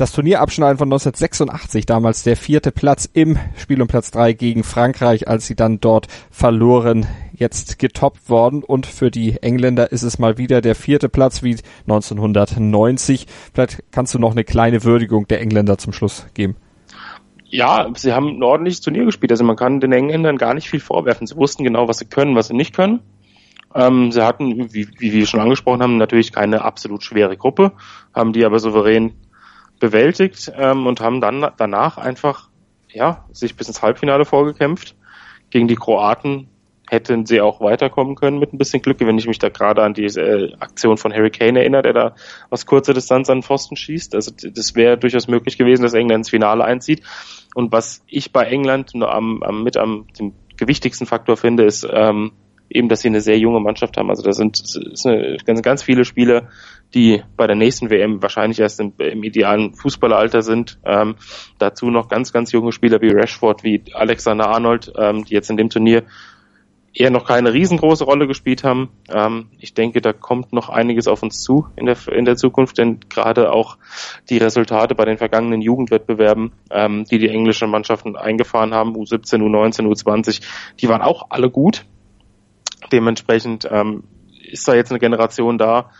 das 0.00 0.12
Turnierabschneiden 0.12 0.78
von 0.78 0.86
1986, 0.88 1.84
damals 1.84 2.22
der 2.22 2.36
vierte 2.36 2.72
Platz 2.72 3.08
im 3.12 3.38
Spiel 3.56 3.82
um 3.82 3.88
Platz 3.88 4.10
drei 4.10 4.32
gegen 4.32 4.64
Frankreich, 4.64 5.28
als 5.28 5.46
sie 5.46 5.54
dann 5.54 5.78
dort 5.78 6.06
verloren, 6.30 7.06
jetzt 7.34 7.78
getoppt 7.78 8.30
worden. 8.30 8.64
Und 8.64 8.86
für 8.86 9.10
die 9.10 9.42
Engländer 9.42 9.92
ist 9.92 10.02
es 10.02 10.18
mal 10.18 10.38
wieder 10.38 10.62
der 10.62 10.74
vierte 10.74 11.10
Platz 11.10 11.42
wie 11.42 11.56
1990. 11.82 13.26
Vielleicht 13.52 13.84
kannst 13.92 14.14
du 14.14 14.18
noch 14.18 14.30
eine 14.30 14.44
kleine 14.44 14.84
Würdigung 14.84 15.28
der 15.28 15.42
Engländer 15.42 15.76
zum 15.76 15.92
Schluss 15.92 16.26
geben. 16.32 16.56
Ja, 17.44 17.90
sie 17.94 18.14
haben 18.14 18.38
ein 18.38 18.42
ordentliches 18.42 18.80
Turnier 18.80 19.04
gespielt. 19.04 19.32
Also 19.32 19.44
man 19.44 19.56
kann 19.56 19.80
den 19.80 19.92
Engländern 19.92 20.38
gar 20.38 20.54
nicht 20.54 20.70
viel 20.70 20.80
vorwerfen. 20.80 21.26
Sie 21.26 21.36
wussten 21.36 21.62
genau, 21.62 21.88
was 21.88 21.98
sie 21.98 22.06
können, 22.06 22.34
was 22.36 22.48
sie 22.48 22.54
nicht 22.54 22.74
können. 22.74 23.00
Ähm, 23.74 24.12
sie 24.12 24.24
hatten, 24.24 24.72
wie, 24.72 24.88
wie 24.98 25.12
wir 25.12 25.26
schon 25.26 25.40
angesprochen 25.40 25.82
haben, 25.82 25.98
natürlich 25.98 26.32
keine 26.32 26.64
absolut 26.64 27.04
schwere 27.04 27.36
Gruppe, 27.36 27.72
haben 28.14 28.32
die 28.32 28.44
aber 28.44 28.58
souverän 28.58 29.12
bewältigt 29.80 30.52
ähm, 30.56 30.86
und 30.86 31.00
haben 31.00 31.20
dann 31.20 31.50
danach 31.56 31.98
einfach 31.98 32.48
ja 32.92 33.24
sich 33.32 33.56
bis 33.56 33.66
ins 33.66 33.82
Halbfinale 33.82 34.24
vorgekämpft. 34.24 34.94
Gegen 35.50 35.66
die 35.66 35.74
Kroaten 35.74 36.48
hätten 36.88 37.24
sie 37.24 37.40
auch 37.40 37.60
weiterkommen 37.60 38.16
können 38.16 38.38
mit 38.38 38.52
ein 38.52 38.58
bisschen 38.58 38.82
Glück, 38.82 38.98
wenn 39.00 39.16
ich 39.16 39.26
mich 39.26 39.38
da 39.38 39.48
gerade 39.48 39.82
an 39.82 39.94
die 39.94 40.06
äh, 40.06 40.52
Aktion 40.58 40.96
von 40.96 41.12
Harry 41.12 41.30
Kane 41.30 41.60
erinnere, 41.60 41.82
der 41.82 41.92
da 41.92 42.14
aus 42.50 42.66
kurzer 42.66 42.94
Distanz 42.94 43.30
an 43.30 43.38
den 43.38 43.42
Pfosten 43.42 43.76
schießt. 43.76 44.14
Also 44.14 44.32
das 44.32 44.74
wäre 44.74 44.98
durchaus 44.98 45.28
möglich 45.28 45.56
gewesen, 45.56 45.82
dass 45.82 45.94
England 45.94 46.22
ins 46.22 46.30
Finale 46.30 46.64
einzieht. 46.64 47.02
Und 47.54 47.72
was 47.72 48.02
ich 48.08 48.32
bei 48.32 48.44
England 48.44 48.94
nur 48.94 49.12
am, 49.12 49.42
am 49.42 49.62
mit 49.62 49.76
am 49.76 50.06
dem 50.18 50.34
gewichtigsten 50.56 51.06
Faktor 51.06 51.36
finde, 51.36 51.64
ist, 51.64 51.86
ähm, 51.90 52.32
eben, 52.70 52.88
dass 52.88 53.00
sie 53.00 53.08
eine 53.08 53.20
sehr 53.20 53.38
junge 53.38 53.60
Mannschaft 53.60 53.96
haben. 53.96 54.08
Also 54.08 54.22
da 54.22 54.32
sind, 54.32 54.56
sind 54.56 55.06
eine, 55.06 55.36
ganz, 55.44 55.60
ganz 55.62 55.82
viele 55.82 56.04
Spieler, 56.04 56.48
die 56.94 57.22
bei 57.36 57.46
der 57.46 57.56
nächsten 57.56 57.90
WM 57.90 58.22
wahrscheinlich 58.22 58.60
erst 58.60 58.80
im, 58.80 58.94
im 58.98 59.22
idealen 59.24 59.74
Fußballeralter 59.74 60.42
sind. 60.42 60.78
Ähm, 60.84 61.16
dazu 61.58 61.90
noch 61.90 62.08
ganz, 62.08 62.32
ganz 62.32 62.52
junge 62.52 62.72
Spieler 62.72 63.00
wie 63.02 63.10
Rashford, 63.10 63.64
wie 63.64 63.82
Alexander 63.92 64.48
Arnold, 64.48 64.92
ähm, 64.96 65.24
die 65.24 65.34
jetzt 65.34 65.50
in 65.50 65.56
dem 65.56 65.68
Turnier 65.68 66.04
eher 66.92 67.10
noch 67.10 67.24
keine 67.24 67.52
riesengroße 67.52 68.04
Rolle 68.04 68.26
gespielt 68.26 68.64
haben. 68.64 68.90
Ähm, 69.08 69.48
ich 69.58 69.74
denke, 69.74 70.00
da 70.00 70.12
kommt 70.12 70.52
noch 70.52 70.68
einiges 70.68 71.06
auf 71.06 71.22
uns 71.22 71.42
zu 71.42 71.66
in 71.76 71.86
der, 71.86 71.96
in 72.12 72.24
der 72.24 72.36
Zukunft, 72.36 72.78
denn 72.78 73.00
gerade 73.08 73.52
auch 73.52 73.78
die 74.28 74.38
Resultate 74.38 74.94
bei 74.94 75.04
den 75.04 75.18
vergangenen 75.18 75.62
Jugendwettbewerben, 75.62 76.52
ähm, 76.70 77.04
die 77.04 77.18
die 77.18 77.28
englischen 77.28 77.70
Mannschaften 77.70 78.16
eingefahren 78.16 78.74
haben, 78.74 78.94
U17, 78.96 79.40
U19, 79.40 79.86
U20, 79.86 80.42
die 80.80 80.88
waren 80.88 81.02
auch 81.02 81.26
alle 81.30 81.50
gut. 81.50 81.84
Dementsprechend 82.92 83.68
ähm, 83.70 84.04
ist 84.50 84.66
da 84.66 84.74
jetzt 84.74 84.90
eine 84.90 84.98
Generation 84.98 85.58
da, 85.58 85.90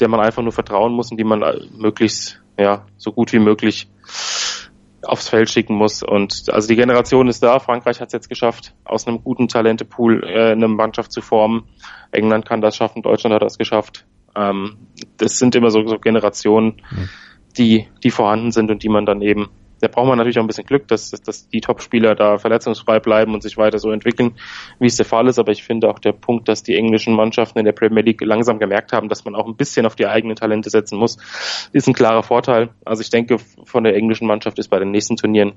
der 0.00 0.08
man 0.08 0.20
einfach 0.20 0.42
nur 0.42 0.52
vertrauen 0.52 0.92
muss 0.92 1.10
und 1.10 1.16
die 1.18 1.24
man 1.24 1.42
äh, 1.42 1.60
möglichst 1.76 2.40
ja 2.58 2.86
so 2.96 3.12
gut 3.12 3.32
wie 3.32 3.38
möglich 3.38 3.88
aufs 5.02 5.28
Feld 5.28 5.50
schicken 5.50 5.74
muss. 5.74 6.02
Und 6.02 6.48
also 6.50 6.68
die 6.68 6.76
Generation 6.76 7.28
ist 7.28 7.42
da. 7.42 7.58
Frankreich 7.58 8.00
hat 8.00 8.08
es 8.08 8.12
jetzt 8.12 8.28
geschafft, 8.28 8.74
aus 8.84 9.06
einem 9.06 9.22
guten 9.22 9.48
Talentepool 9.48 10.24
äh, 10.24 10.52
eine 10.52 10.68
Mannschaft 10.68 11.12
zu 11.12 11.20
formen. 11.20 11.64
England 12.10 12.46
kann 12.46 12.60
das 12.60 12.76
schaffen, 12.76 13.02
Deutschland 13.02 13.34
hat 13.34 13.42
das 13.42 13.58
geschafft. 13.58 14.06
Ähm, 14.34 14.76
das 15.16 15.38
sind 15.38 15.54
immer 15.54 15.70
so, 15.70 15.86
so 15.86 15.98
Generationen, 15.98 16.82
mhm. 16.90 17.08
die, 17.56 17.88
die 18.02 18.10
vorhanden 18.10 18.50
sind 18.50 18.70
und 18.70 18.82
die 18.82 18.88
man 18.88 19.06
dann 19.06 19.20
eben 19.22 19.50
da 19.80 19.88
braucht 19.88 20.08
man 20.08 20.18
natürlich 20.18 20.38
auch 20.38 20.42
ein 20.42 20.46
bisschen 20.46 20.66
Glück, 20.66 20.88
dass, 20.88 21.10
dass, 21.10 21.22
dass 21.22 21.48
die 21.48 21.60
Top-Spieler 21.60 22.14
da 22.14 22.38
verletzungsfrei 22.38 23.00
bleiben 23.00 23.34
und 23.34 23.42
sich 23.42 23.56
weiter 23.56 23.78
so 23.78 23.90
entwickeln, 23.90 24.36
wie 24.78 24.86
es 24.86 24.96
der 24.96 25.06
Fall 25.06 25.28
ist. 25.28 25.38
Aber 25.38 25.52
ich 25.52 25.64
finde 25.64 25.88
auch 25.88 25.98
der 25.98 26.12
Punkt, 26.12 26.48
dass 26.48 26.62
die 26.62 26.74
englischen 26.74 27.14
Mannschaften 27.14 27.58
in 27.58 27.64
der 27.64 27.72
Premier 27.72 28.02
League 28.02 28.20
langsam 28.22 28.58
gemerkt 28.58 28.92
haben, 28.92 29.08
dass 29.08 29.24
man 29.24 29.34
auch 29.34 29.46
ein 29.46 29.56
bisschen 29.56 29.86
auf 29.86 29.96
die 29.96 30.06
eigenen 30.06 30.36
Talente 30.36 30.70
setzen 30.70 30.98
muss, 30.98 31.18
ist 31.72 31.88
ein 31.88 31.94
klarer 31.94 32.22
Vorteil. 32.22 32.70
Also 32.84 33.02
ich 33.02 33.10
denke, 33.10 33.38
von 33.38 33.84
der 33.84 33.94
englischen 33.94 34.26
Mannschaft 34.26 34.58
ist 34.58 34.68
bei 34.68 34.78
den 34.78 34.90
nächsten 34.90 35.16
Turnieren 35.16 35.52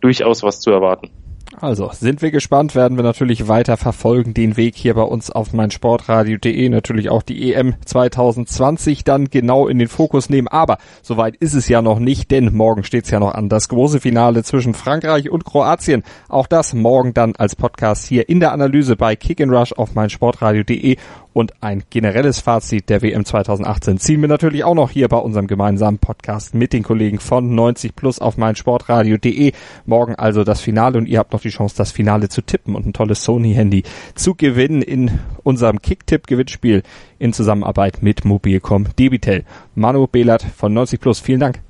durchaus 0.00 0.42
was 0.42 0.60
zu 0.60 0.70
erwarten. 0.70 1.10
Also, 1.58 1.90
sind 1.90 2.20
wir 2.20 2.30
gespannt, 2.30 2.74
werden 2.74 2.98
wir 2.98 3.02
natürlich 3.02 3.48
weiter 3.48 3.78
verfolgen, 3.78 4.34
den 4.34 4.58
Weg 4.58 4.76
hier 4.76 4.92
bei 4.92 5.02
uns 5.02 5.30
auf 5.30 5.54
meinsportradio.de, 5.54 6.68
natürlich 6.68 7.08
auch 7.08 7.22
die 7.22 7.54
EM 7.54 7.76
2020 7.82 9.04
dann 9.04 9.30
genau 9.30 9.66
in 9.66 9.78
den 9.78 9.88
Fokus 9.88 10.28
nehmen, 10.28 10.48
aber 10.48 10.76
soweit 11.00 11.34
ist 11.36 11.54
es 11.54 11.66
ja 11.68 11.80
noch 11.80 11.98
nicht, 11.98 12.30
denn 12.30 12.54
morgen 12.54 12.84
steht's 12.84 13.10
ja 13.10 13.20
noch 13.20 13.32
an, 13.32 13.48
das 13.48 13.70
große 13.70 14.00
Finale 14.00 14.42
zwischen 14.42 14.74
Frankreich 14.74 15.30
und 15.30 15.46
Kroatien. 15.46 16.02
Auch 16.28 16.46
das 16.46 16.74
morgen 16.74 17.14
dann 17.14 17.34
als 17.36 17.56
Podcast 17.56 18.06
hier 18.06 18.28
in 18.28 18.40
der 18.40 18.52
Analyse 18.52 18.94
bei 18.94 19.16
Kick 19.16 19.40
and 19.40 19.50
Rush 19.50 19.72
auf 19.72 19.94
meinsportradio.de 19.94 20.98
und 21.36 21.52
ein 21.62 21.82
generelles 21.90 22.40
Fazit 22.40 22.88
der 22.88 23.02
WM 23.02 23.26
2018 23.26 23.98
ziehen 23.98 24.22
wir 24.22 24.28
natürlich 24.28 24.64
auch 24.64 24.74
noch 24.74 24.88
hier 24.88 25.06
bei 25.08 25.18
unserem 25.18 25.46
gemeinsamen 25.46 25.98
Podcast 25.98 26.54
mit 26.54 26.72
den 26.72 26.82
Kollegen 26.82 27.18
von 27.18 27.54
90 27.54 27.94
Plus 27.94 28.20
auf 28.20 28.38
meinsportradio.de. 28.38 29.52
Morgen 29.84 30.14
also 30.14 30.44
das 30.44 30.62
Finale 30.62 30.96
und 30.96 31.06
ihr 31.06 31.18
habt 31.18 31.34
noch 31.34 31.42
die 31.46 31.56
Chance, 31.56 31.76
das 31.76 31.92
Finale 31.92 32.28
zu 32.28 32.42
tippen 32.42 32.74
und 32.74 32.86
ein 32.86 32.92
tolles 32.92 33.24
Sony-Handy 33.24 33.84
zu 34.14 34.34
gewinnen 34.34 34.82
in 34.82 35.18
unserem 35.42 35.80
Kick-Tipp-Gewinnspiel 35.80 36.82
in 37.18 37.32
Zusammenarbeit 37.32 38.02
mit 38.02 38.24
Mobilcom 38.24 38.86
Debitel. 38.98 39.44
Manu 39.74 40.06
Behlert 40.06 40.42
von 40.42 40.72
90 40.74 41.00
Plus, 41.00 41.20
vielen 41.20 41.40
Dank. 41.40 41.60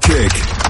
Kick 0.00 0.69